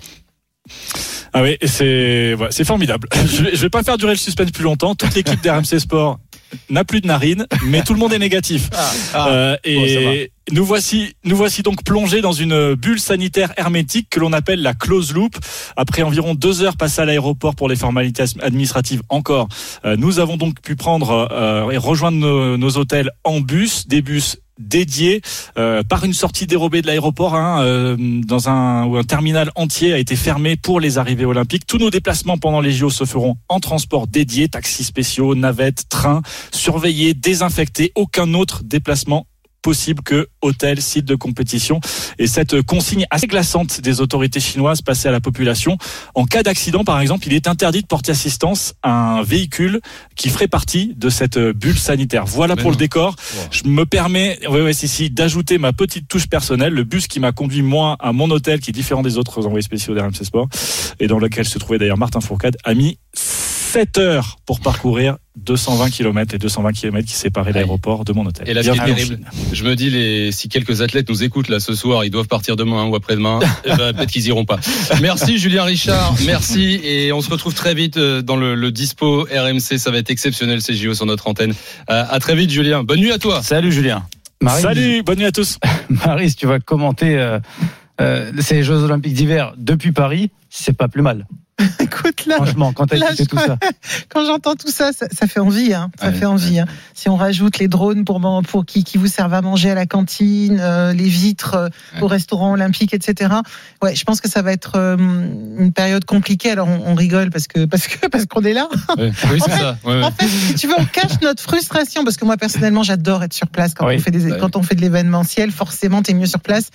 [1.34, 3.08] Ah oui, c'est ouais, c'est formidable.
[3.26, 4.96] Je vais, je vais pas faire durer le suspense plus longtemps.
[4.96, 6.20] Toute l'équipe d'RMC Sport
[6.70, 8.70] n'a plus de narines, mais tout le monde est négatif.
[9.14, 9.28] ah.
[9.30, 10.14] Euh, Bon, ça va.
[10.14, 14.62] et nous voici, nous voici donc plongés dans une bulle sanitaire hermétique que l'on appelle
[14.62, 15.38] la close loop.
[15.78, 19.48] Après environ deux heures passées à l'aéroport pour les formalités administratives encore,
[19.86, 24.02] euh, nous avons donc pu prendre euh, et rejoindre nos, nos hôtels en bus, des
[24.02, 25.22] bus dédiés
[25.58, 29.94] euh, par une sortie dérobée de l'aéroport hein, euh, dans un où un terminal entier
[29.94, 31.66] a été fermé pour les arrivées olympiques.
[31.68, 36.22] Tous nos déplacements pendant les JO se feront en transport dédié, taxis spéciaux, navettes, trains,
[36.52, 37.92] surveillés, désinfectés.
[37.96, 39.28] Aucun autre déplacement
[39.62, 41.80] possible que hôtel, site de compétition.
[42.18, 45.78] Et cette consigne assez glaçante des autorités chinoises passée à la population,
[46.16, 49.82] en cas d'accident par exemple, il est interdit de porter assistance à un véhicule
[50.16, 52.26] qui ferait partie de cette bulle sanitaire.
[52.26, 52.78] Voilà Mais pour non.
[52.78, 53.16] le décor.
[53.52, 57.20] Je me permets, ouais, ouais, si, si, d'ajouter ma petite touche personnelle, le bus qui
[57.20, 60.48] m'a conduit moi à mon hôtel, qui est différent des autres envoyés spéciaux d'RMC Sport,
[61.00, 62.98] et dans lequel se trouvait d'ailleurs Martin Fourcade, a mis
[63.72, 68.50] 7 heures pour parcourir 220 km et 220 km qui séparaient l'aéroport de mon hôtel.
[68.50, 71.08] Et là, ce qui est Bienvenue en terrible, je me dis, les, si quelques athlètes
[71.08, 74.28] nous écoutent là ce soir, ils doivent partir demain ou après-demain, eh ben, peut-être qu'ils
[74.28, 74.60] iront pas.
[75.02, 79.22] Merci Julien Richard, merci et on se retrouve très vite euh, dans le, le dispo
[79.32, 81.54] RMC, ça va être exceptionnel ces JO sur notre antenne.
[81.90, 83.42] Euh, à très vite Julien, bonne nuit à toi.
[83.42, 84.04] Salut Julien.
[84.42, 85.60] Marie, Salut, bonne nuit à tous.
[85.90, 87.40] Maris, tu vas commenter euh,
[88.02, 91.26] euh, ces Jeux Olympiques d'hiver depuis Paris, c'est pas plus mal.
[91.80, 93.58] Écoute, là, Franchement, quand là, je- tout ça.
[94.10, 95.74] quand j'entends tout ça, ça, ça fait envie.
[95.74, 95.90] Hein.
[96.00, 96.60] Ça Ouais, fait envie.
[96.60, 96.66] Hein.
[96.94, 98.20] Si on rajoute les drones pour,
[98.66, 101.70] qui, qui vous servent à manger à la cantine, euh, les vitres euh,
[102.02, 103.34] au restaurant olympique, etc.
[103.82, 106.52] Ouais, je pense que ça va être euh, une période compliquée.
[106.52, 108.68] Alors on, on rigole parce que parce que parce qu'on est là.
[108.98, 109.10] Oui,
[109.42, 109.78] En c'est fait- ça.
[109.84, 110.04] Ouais, ouais.
[110.04, 113.34] En fait, si tu veux, on cache notre frustration parce que moi personnellement, j'adore être
[113.34, 113.96] sur place quand Oui.
[113.98, 114.38] on fait des Ouais.
[114.40, 115.52] quand on fait de l'événementiel.
[115.52, 116.70] Forcément, t'es mieux sur place.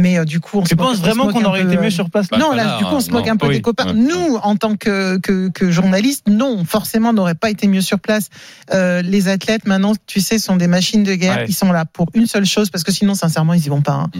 [0.00, 1.90] Mais euh, du coup, on Tu se moque- penses vraiment qu'on aurait peu, été mieux
[1.90, 3.92] sur place Bah, non, là, là, du coup, on se moque un peu des copains.
[3.92, 7.80] Nous, nous, en tant que, que, que journalistes, non, forcément, on n'aurait pas été mieux
[7.80, 8.28] sur place.
[8.72, 11.36] Euh, les athlètes, maintenant, tu sais, sont des machines de guerre.
[11.38, 11.46] Ouais.
[11.48, 13.92] Ils sont là pour une seule chose, parce que sinon, sincèrement, ils y vont pas.
[13.94, 14.10] hein.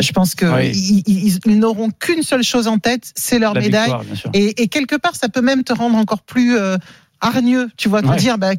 [0.00, 0.70] Je pense que Oui.
[0.74, 3.84] ils, ils- ils n'auront qu'une seule chose en tête, c'est leur La médaille.
[3.90, 4.04] victoire,
[4.34, 6.76] et quelque part, ça peut même te rendre encore plus euh,
[7.22, 7.68] hargneux.
[7.78, 8.16] Tu vois, te Ouais.
[8.16, 8.50] dire, bah,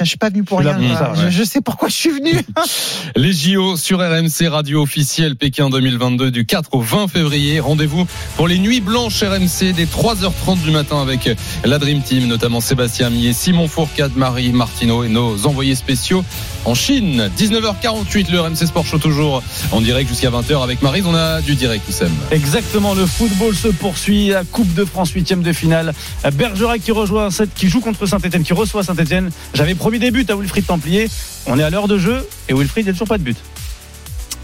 [0.00, 0.78] je suis pas venu pour Je rien.
[0.78, 1.18] là ouais.
[1.24, 2.32] je, je sais pourquoi je suis venu.
[3.16, 7.58] Les JO sur RMC Radio officielle Pékin 2022 du 4 au 20 février.
[7.58, 8.06] Rendez-vous
[8.36, 11.28] pour les nuits blanches RMC dès 3h30 du matin avec
[11.64, 16.24] la Dream Team, notamment Sébastien Millet, Simon Fourcade, Marie Martineau et nos envoyés spéciaux
[16.64, 17.30] en Chine.
[17.38, 19.42] 19h48, le RMC Sport Show toujours
[19.72, 21.02] en direct jusqu'à 20h avec Marie.
[21.04, 22.12] On a du direct, Oussem.
[22.30, 24.28] Exactement, le football se poursuit.
[24.28, 25.92] La Coupe de France, huitième de finale.
[26.34, 29.30] Bergerac qui rejoint qui joue contre Saint-Etienne, qui reçoit Saint-Etienne.
[29.54, 31.08] J'avais promis des buts à Wilfried Templier.
[31.46, 33.36] On est à l'heure de jeu et Wilfried, il n'y a toujours pas de but.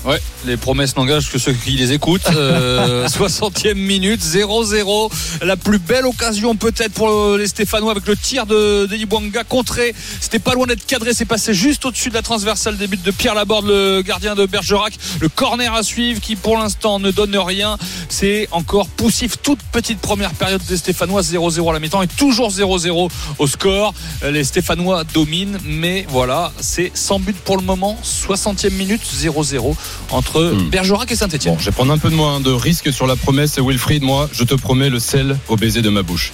[0.04, 2.30] Ouais, les promesses n'engagent que ceux qui les écoutent.
[2.30, 5.10] Euh, 60e minute, 0-0.
[5.42, 9.94] La plus belle occasion peut-être pour les Stéphanois avec le tir de Denis Bouanga contré.
[10.20, 13.10] C'était pas loin d'être cadré, c'est passé juste au-dessus de la transversale des buts de
[13.10, 14.94] Pierre Laborde, le gardien de Bergerac.
[15.20, 17.76] Le corner à suivre qui pour l'instant ne donne rien.
[18.08, 19.36] C'est encore poussif.
[19.42, 23.92] Toute petite première période des Stéphanois, 0-0 à la mi-temps et toujours 0-0 au score.
[24.22, 27.98] Les Stéphanois dominent, mais voilà, c'est sans but pour le moment.
[28.04, 29.74] 60e minute, 0-0
[30.10, 31.54] entre Bergerac et Saint-Etienne.
[31.54, 33.58] Bon, je vais prendre un peu de moins de risque sur la promesse.
[33.58, 36.32] Wilfried, moi, je te promets le sel au baiser de ma bouche.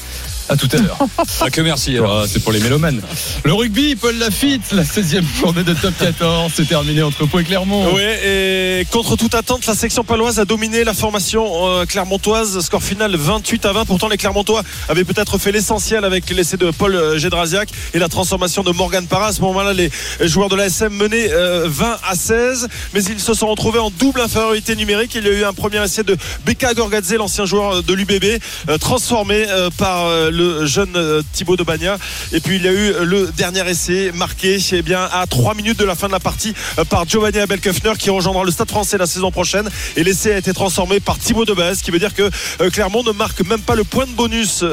[0.49, 0.99] À tout à l'heure.
[1.41, 1.99] Ah, que merci.
[1.99, 3.01] Ah, c'est pour les mélomanes.
[3.45, 7.45] Le rugby, Paul Lafitte, la 16e journée de top 14, c'est terminé entre Pau et
[7.45, 7.93] Clermont.
[7.95, 12.61] Oui, et contre toute attente, la section paloise a dominé la formation euh, clermontoise.
[12.61, 13.85] Score final 28 à 20.
[13.85, 18.09] Pourtant, les Clermontois avaient peut-être fait l'essentiel avec l'essai de Paul euh, Gédrasiak et la
[18.09, 19.29] transformation de Morgan Parra.
[19.29, 19.91] À ce moment-là, les
[20.21, 24.21] joueurs de l'ASM menaient euh, 20 à 16, mais ils se sont retrouvés en double
[24.21, 25.15] infériorité numérique.
[25.15, 26.17] Il y a eu un premier essai de
[26.47, 31.57] Beka Gorgadze, l'ancien joueur de l'UBB, euh, transformé euh, par euh, le jeune euh, Thibaut
[31.57, 31.97] de Bagna.
[32.33, 35.79] Et puis, il y a eu le dernier essai marqué eh bien, à 3 minutes
[35.79, 38.99] de la fin de la partie euh, par Giovanni Abelköffner qui rejoindra le Stade français
[38.99, 39.69] la saison prochaine.
[39.97, 42.31] Et l'essai a été transformé par Thibaut Debaz, ce qui veut dire que
[42.61, 44.65] euh, Clermont ne marque même pas le point de bonus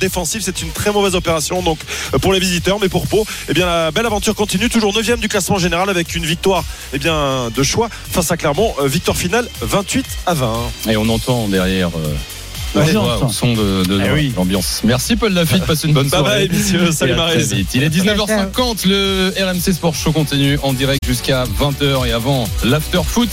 [0.00, 0.42] défensif.
[0.44, 1.78] C'est une très mauvaise opération donc
[2.20, 4.68] pour les visiteurs, mais pour Pau, eh bien, la belle aventure continue.
[4.68, 8.74] Toujours 9 du classement général avec une victoire eh bien, de choix face à Clermont.
[8.84, 10.52] Victoire finale 28 à 20.
[10.88, 11.90] Et on entend derrière.
[12.74, 12.84] Ouais,
[13.32, 14.32] son de, de Eh oui.
[14.36, 14.82] l'ambiance.
[14.84, 16.48] Merci Paul Lafitte, passez une bonne Bye soirée.
[16.48, 16.92] bye, messieurs.
[16.92, 17.14] Salut.
[17.74, 23.00] Il est 19h50, le RMC Sport Show continue en direct jusqu'à 20h et avant l'after
[23.04, 23.28] foot.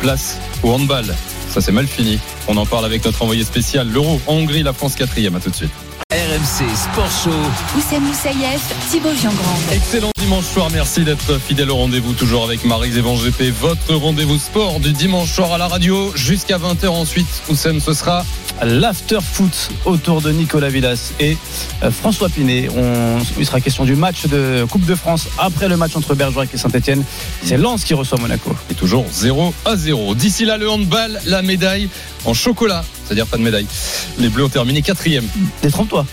[0.00, 1.06] Place au handball.
[1.50, 2.18] Ça c'est mal fini.
[2.46, 5.34] On en parle avec notre envoyé spécial, l'Euro en Hongrie, la France quatrième.
[5.34, 5.70] À tout de suite.
[6.10, 7.30] RMC Sport Show.
[7.76, 9.58] Oussem Moussaïef, Thibaut Jean-Grand.
[9.70, 14.38] Excellent dimanche soir, merci d'être fidèle au rendez-vous, toujours avec Marie Zévan GP, votre rendez-vous
[14.38, 17.26] sport du dimanche soir à la radio jusqu'à 20h ensuite.
[17.50, 18.24] Oussem, ce sera
[18.62, 21.36] l'after foot autour de Nicolas Villas et
[21.82, 22.70] euh, François Pinet.
[22.74, 26.48] On, il sera question du match de Coupe de France après le match entre Bergerac
[26.54, 27.04] et Saint-Etienne.
[27.44, 28.56] C'est Lens qui reçoit Monaco.
[28.70, 30.14] Et toujours 0 à 0.
[30.14, 31.90] D'ici là, le handball, la médaille
[32.24, 33.66] en chocolat, c'est-à-dire pas de médaille.
[34.18, 35.24] Les Bleus ont terminé quatrième.
[35.62, 36.06] Détrompe-toi.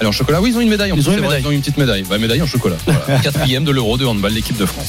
[0.00, 0.92] Alors en chocolat, oui, ils ont une médaille.
[0.92, 1.42] En Ils plus, ont une c'est vrai, médaille.
[1.42, 2.02] ils ont une petite médaille.
[2.02, 2.76] Bah, médaille en chocolat.
[2.86, 3.20] Voilà.
[3.22, 4.88] Quatrième de l'Euro de handball, l'équipe de France.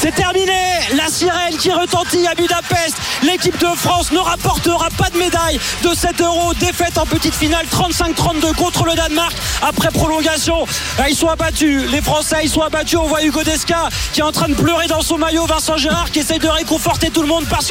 [0.00, 0.52] C'est terminé
[0.96, 2.96] La sirène qui retentit à Budapest.
[3.24, 6.54] L'équipe de France ne rapportera pas de médaille de 7 euros.
[6.54, 10.66] Défaite en petite finale 35-32 contre le Danemark après prolongation.
[10.98, 11.90] Ah, Ils sont abattus.
[11.90, 12.96] Les Français, ils sont abattus.
[12.96, 15.46] On voit Hugo Desca qui est en train de pleurer dans son maillot.
[15.46, 17.66] Vincent Gérard qui essaye de réconforter tout le monde parce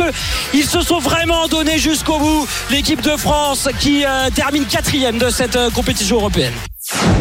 [0.51, 2.45] qu'ils se sont vraiment donnés jusqu'au bout.
[2.69, 6.53] L'équipe de France qui euh, termine quatrième de cette euh, compétition européenne.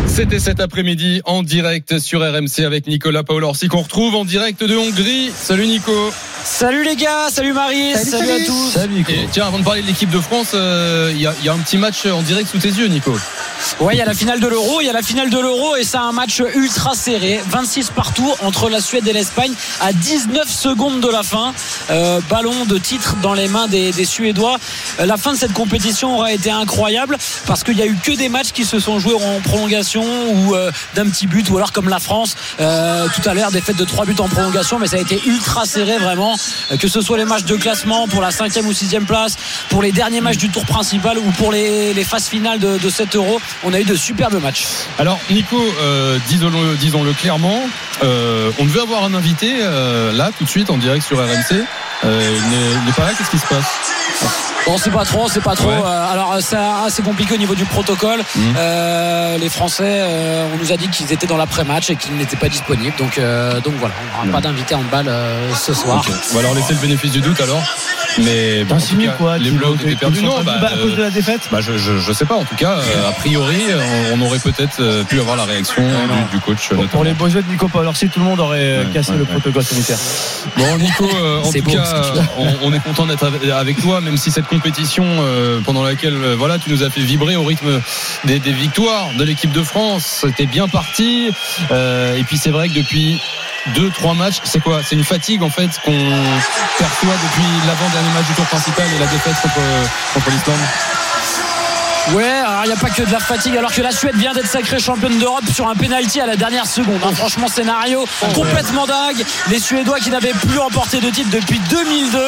[0.06, 4.76] C'était cet après-midi en direct sur RMC avec Nicolas Paolorsi qu'on retrouve en direct de
[4.76, 5.30] Hongrie.
[5.36, 5.92] Salut Nico.
[6.44, 8.76] Salut les gars, salut Marie, salut, à tous.
[9.08, 11.48] Et tiens, avant de parler de l'équipe de France, euh, il y, a- il y
[11.48, 13.12] a un petit match en direct sous tes yeux, Nico.
[13.80, 15.74] Ouais, il y a la finale de l'Euro, il y a la finale de l'Euro
[15.74, 20.48] et c'est un match ultra serré, 26 partout entre la Suède et l'Espagne à 19
[20.48, 21.52] secondes de la fin.
[21.90, 24.58] Euh, ballon de titre dans les mains des, des Suédois.
[25.00, 28.12] Euh, La fin de cette compétition aura été incroyable parce qu'il y a eu que
[28.12, 30.04] des matchs qui se sont joués en prolongation
[30.34, 33.76] ou euh, d'un petit but ou alors comme la France euh, tout à l'heure défaite
[33.76, 36.36] de 3 buts en prolongation mais ça a été ultra serré vraiment
[36.70, 39.36] Euh, que ce soit les matchs de classement pour la 5 ou 6 place
[39.70, 42.90] pour les derniers matchs du tour principal ou pour les, les phases finales de, de
[42.90, 44.66] 7 euros on a eu de superbes matchs
[44.98, 45.60] Alors Nico,
[46.28, 47.60] disons-le, clairement,
[48.02, 51.64] on devait avoir un invité là tout de suite en direct sur RMC.
[52.06, 53.64] Euh, il n'est- il n'est pas là, qu'est-ce qui se passe
[54.68, 55.68] On sait pas trop, on sait pas trop.
[55.68, 55.74] Ouais.
[55.84, 58.20] Euh, alors c'est assez compliqué au niveau du protocole.
[58.34, 58.54] Mhm.
[58.58, 62.36] Euh, les Français, euh, on nous a dit qu'ils étaient dans l'après-match et qu'ils n'étaient
[62.36, 62.94] pas disponibles.
[62.98, 66.04] Donc, euh, donc voilà, on n'aura pas d'invité en balle euh, ce soir.
[66.32, 67.62] On va leur laisser le bénéfice du doute alors.
[68.18, 70.20] Mais bon, en tout cas, quoi Les été qu'ils perdus.
[70.20, 72.24] sont Non, bah, Bah, à cause de la euh, défaite bah, je, je, je sais
[72.24, 72.34] pas.
[72.36, 73.60] En tout cas, euh, a priori,
[74.14, 76.70] on, on aurait peut-être euh, pu avoir la réaction du, du coach.
[76.90, 79.18] Pour les beaux yeux de Nico Paolorsi, tout le monde aurait euh, Ouais, cassé ouais,
[79.18, 79.30] le ouais.
[79.32, 79.98] protocole sanitaire.
[80.56, 82.56] Bon Nico, euh, en C'est tout beau, cas, dis.
[82.62, 86.58] on, est content d'être avec- toi, même si cette compétition euh, pendant laquelle euh, voilà,
[86.58, 87.80] tu nous as fait vibrer au rythme
[88.24, 91.30] des, victoires de l'équipe de France, c'était bien parti.
[91.70, 93.20] Euh, et puis c'est vrai que depuis
[93.74, 94.80] deux, trois matchs, c'est quoi?
[94.82, 95.92] C'est une fatigue en fait qu'on
[96.78, 99.60] perçoit depuis l'avant-dernier match du tour principal et la défaite contre,
[100.14, 100.56] contre l'Islande?
[102.14, 104.48] Ouais, il n'y a pas que de la fatigue, alors que la Suède vient d'être
[104.48, 106.98] sacrée championne d'Europe sur un penalty à la dernière seconde.
[107.04, 107.12] hein.
[107.14, 108.04] Franchement, scénario
[108.34, 109.24] complètement dingue.
[109.50, 112.18] Les Suédois qui n'avaient plus remporté de titre depuis 2002,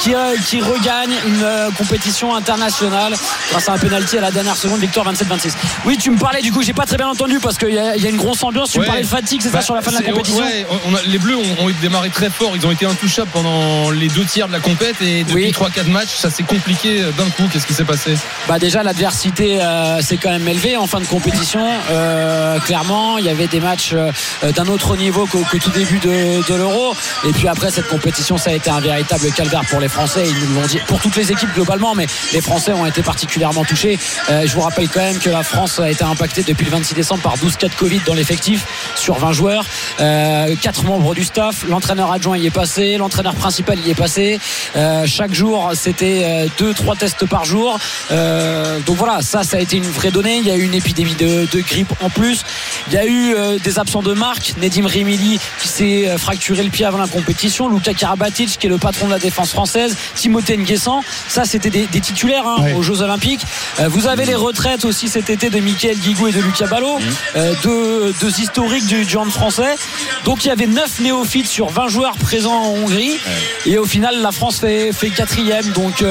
[0.00, 3.12] qui, euh, qui regagnent une euh, compétition internationale
[3.50, 5.52] grâce à un penalty à la dernière seconde, victoire 27-26.
[5.84, 7.94] Oui, tu me parlais, du coup, j'ai pas très bien entendu parce qu'il y, a-
[7.96, 8.70] il y a une grosse ambiance.
[8.70, 8.86] Tu me Ouais.
[8.86, 11.02] parlais de fatigue, c'est Bah, ça, sur la fin de la compétition ouais, on a-
[11.06, 12.52] les Bleus ont, ont démarré très fort.
[12.56, 16.16] Ils ont été intouchables pendant les deux tiers de la compète et depuis 3-4 matchs,
[16.16, 17.42] ça s'est compliqué d'un coup.
[17.52, 18.14] Qu'est-ce qui s'est passé?
[18.48, 21.66] Bah déjà l'adversité euh, s'est quand même élevée en fin de compétition.
[21.90, 24.10] Euh, clairement, il y avait des matchs euh,
[24.52, 26.94] d'un autre niveau qu'au qu'au tout début de, l'Euro.
[27.24, 30.24] Et puis après cette compétition, ça a été un véritable calvaire pour les Français.
[30.26, 33.64] Ils nous l'ont dit pour toutes les équipes globalement, mais les Français ont été particulièrement
[33.64, 33.98] touchés.
[34.30, 36.94] Euh, je vous rappelle quand même que la France a été impactée depuis le 26
[36.94, 38.66] décembre par 12 cas de Covid dans l'effectif
[38.96, 39.64] sur 20 joueurs,
[40.00, 44.38] euh, 4 membres du staff, l'entraîneur adjoint y est passé, l'entraîneur principal y est passé.
[44.76, 47.78] Euh, chaque jour, c'était 2-3 tests par jour.
[48.10, 50.38] Euh, donc voilà, ça, ça a été une vraie donnée.
[50.38, 52.42] Il y a eu une épidémie de, de grippe en plus.
[52.88, 54.54] Il y a eu euh, des absents de marque.
[54.60, 57.68] Nedim Rimili qui s'est euh, fracturé le pied avant la compétition.
[57.68, 59.96] Luka Karabatic qui est le patron de la défense française.
[60.14, 61.02] Timothée Nguessan.
[61.28, 62.74] Ça, c'était des, des titulaires hein, Ouais.
[62.74, 63.42] aux Jeux Olympiques.
[63.80, 66.98] Euh, vous avez les retraites aussi cet été de Michael Guigou et de Lucas Ballot.
[67.36, 69.76] Euh, deux, deux historiques du, du hand français.
[70.24, 73.18] Donc il y avait 9 néophytes sur 20 joueurs présents en Hongrie.
[73.66, 75.66] Et au final, la France fait, fait quatrième.
[75.72, 76.04] Donc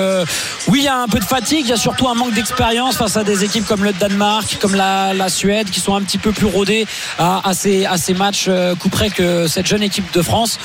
[0.68, 1.62] oui, il y a un peu de fatigue.
[1.66, 4.76] Il y a surtout un manque d'expérience face à des équipes comme le Danemark, comme
[4.76, 6.86] la, la Suède, qui sont un petit peu plus rodées
[7.20, 10.58] à, à ces, à ces matchs euh, coup près que cette jeune équipe de France.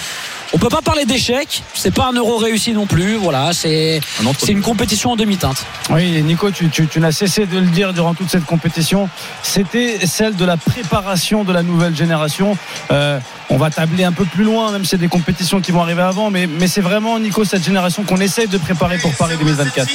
[0.52, 1.62] On peut pas parler d'échec.
[1.74, 3.16] C'est pas un euro réussi non plus.
[3.16, 4.00] Voilà, c'est
[4.48, 5.66] une compétition en demi-teinte.
[5.90, 9.08] Oui, Nico, tu, tu- tu n'as cessé de le dire durant toute cette compétition.
[9.42, 12.56] C'était celle de la préparation de la nouvelle génération.
[12.92, 13.18] Euh,
[13.50, 16.02] on va tabler un peu plus loin, même si c'est des compétitions qui vont arriver
[16.02, 16.30] avant.
[16.30, 19.88] Mais, mais c'est vraiment, Nico, cette génération qu'on essaye de préparer pour Paris 2024.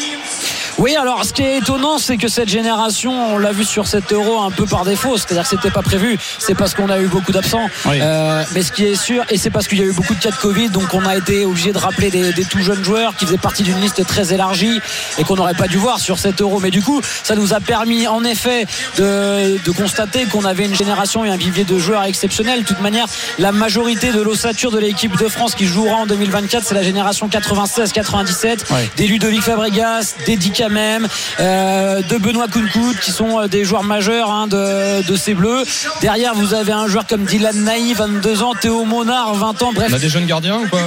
[0.81, 4.11] Oui, alors ce qui est étonnant, c'est que cette génération, on l'a vu sur cet
[4.13, 6.17] euro un peu par défaut, c'est-à-dire que c'était pas prévu.
[6.39, 7.69] C'est parce qu'on a eu beaucoup d'absents.
[7.85, 7.99] Oui.
[8.01, 10.19] Euh, mais ce qui est sûr, et c'est parce qu'il y a eu beaucoup de
[10.19, 13.15] cas de Covid, donc on a été obligé de rappeler des, des tout jeunes joueurs
[13.15, 14.81] qui faisaient partie d'une liste très élargie
[15.19, 16.59] et qu'on n'aurait pas dû voir sur cet euro.
[16.59, 18.65] Mais du coup, ça nous a permis en effet
[18.97, 22.63] de, de constater qu'on avait une génération et un vivier de joueurs exceptionnels.
[22.63, 23.05] De toute manière,
[23.37, 27.27] la majorité de l'ossature de l'équipe de France qui jouera en 2024, c'est la génération
[27.27, 28.89] 96-97, Ouais.
[28.97, 34.31] des Ludovic Fabregas, des Di Euh, de Benoît Kounkoud qui sont euh, des joueurs majeurs
[34.31, 35.63] hein, de, de ces Bleus.
[36.01, 39.71] Derrière, vous avez un joueur comme Dylan Naï, 22 ans, Théo Monard, 20 ans.
[39.73, 40.81] Bref, a des jeunes gardiens ou quoi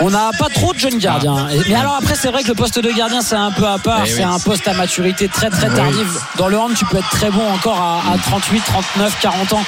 [0.00, 1.48] on n'a pas trop de jeunes gardiens.
[1.48, 3.78] Et- Mais alors après, c'est vrai que le poste de gardien, c'est un peu à
[3.78, 4.02] part.
[4.04, 4.22] Eh c'est oui.
[4.24, 6.20] un poste à maturité très très tardive.
[6.36, 9.64] Dans le hand, tu peux être très bon encore à, à 38, 39, 40 ans.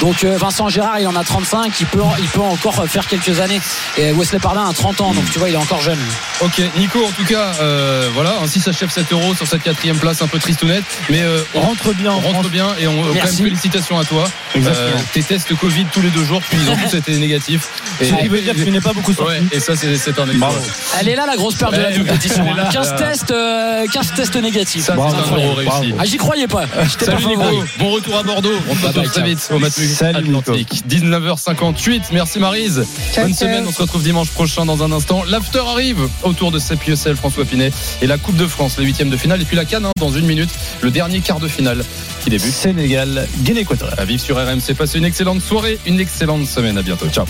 [0.00, 1.72] Donc euh, Vincent Gérard, il en a 35.
[1.80, 3.60] Il peut, il peut encore faire quelques années.
[3.98, 5.12] Et Wesley Pardin a 30 ans.
[5.12, 5.98] Donc tu vois, il est encore jeune.
[6.40, 10.22] Ok, Nico, en tout cas, euh, voilà, ainsi s'achève 7 euros sur cette quatrième place
[10.22, 13.14] un peu tristounette, mais euh, on rentre bien, on rentre bien et on quand même
[13.14, 13.42] Merci.
[13.42, 14.24] félicitations à toi.
[14.54, 14.86] Exactement.
[14.98, 17.68] Euh, tes tests Covid tous les deux jours, puis ils ont tous été négatifs.
[18.00, 19.32] Ce qui veut dire que tu n'es pas beaucoup sorti.
[19.32, 20.52] Ouais, et ça c'est c'est un exploit.
[21.00, 22.44] Elle est là la grosse perte de la compétition.
[22.46, 22.68] elle est là.
[22.72, 24.84] 15 tests, euh, 15 tests négatifs.
[24.84, 24.96] Ça.
[25.98, 26.64] Ah, j'y croyais pas.
[26.98, 27.36] Salut
[27.78, 28.52] bon retour à Bordeaux.
[28.68, 30.38] On se retrouve très vite au Matmut Salut, Nico.
[30.40, 30.82] Atlantique.
[30.88, 32.02] 19h58.
[32.12, 32.86] Merci Marise.
[33.16, 33.64] Bonne semaine.
[33.66, 35.22] On se retrouve dimanche prochain dans un instant.
[35.28, 39.16] L'after arrive autour de Sepiocel, François Pinet et la Coupe de France, les huitièmes de
[39.16, 40.50] finale et puis la Cannes hein, dans une minute,
[40.80, 41.84] le dernier quart de finale
[42.22, 42.52] qui débute.
[42.52, 43.98] Sénégal, Guinée équatoriale.
[43.98, 44.74] À vivre sur RMC.
[44.76, 46.78] Passez une excellente soirée, une excellente semaine.
[46.78, 47.08] À bientôt.
[47.08, 47.26] Ciao.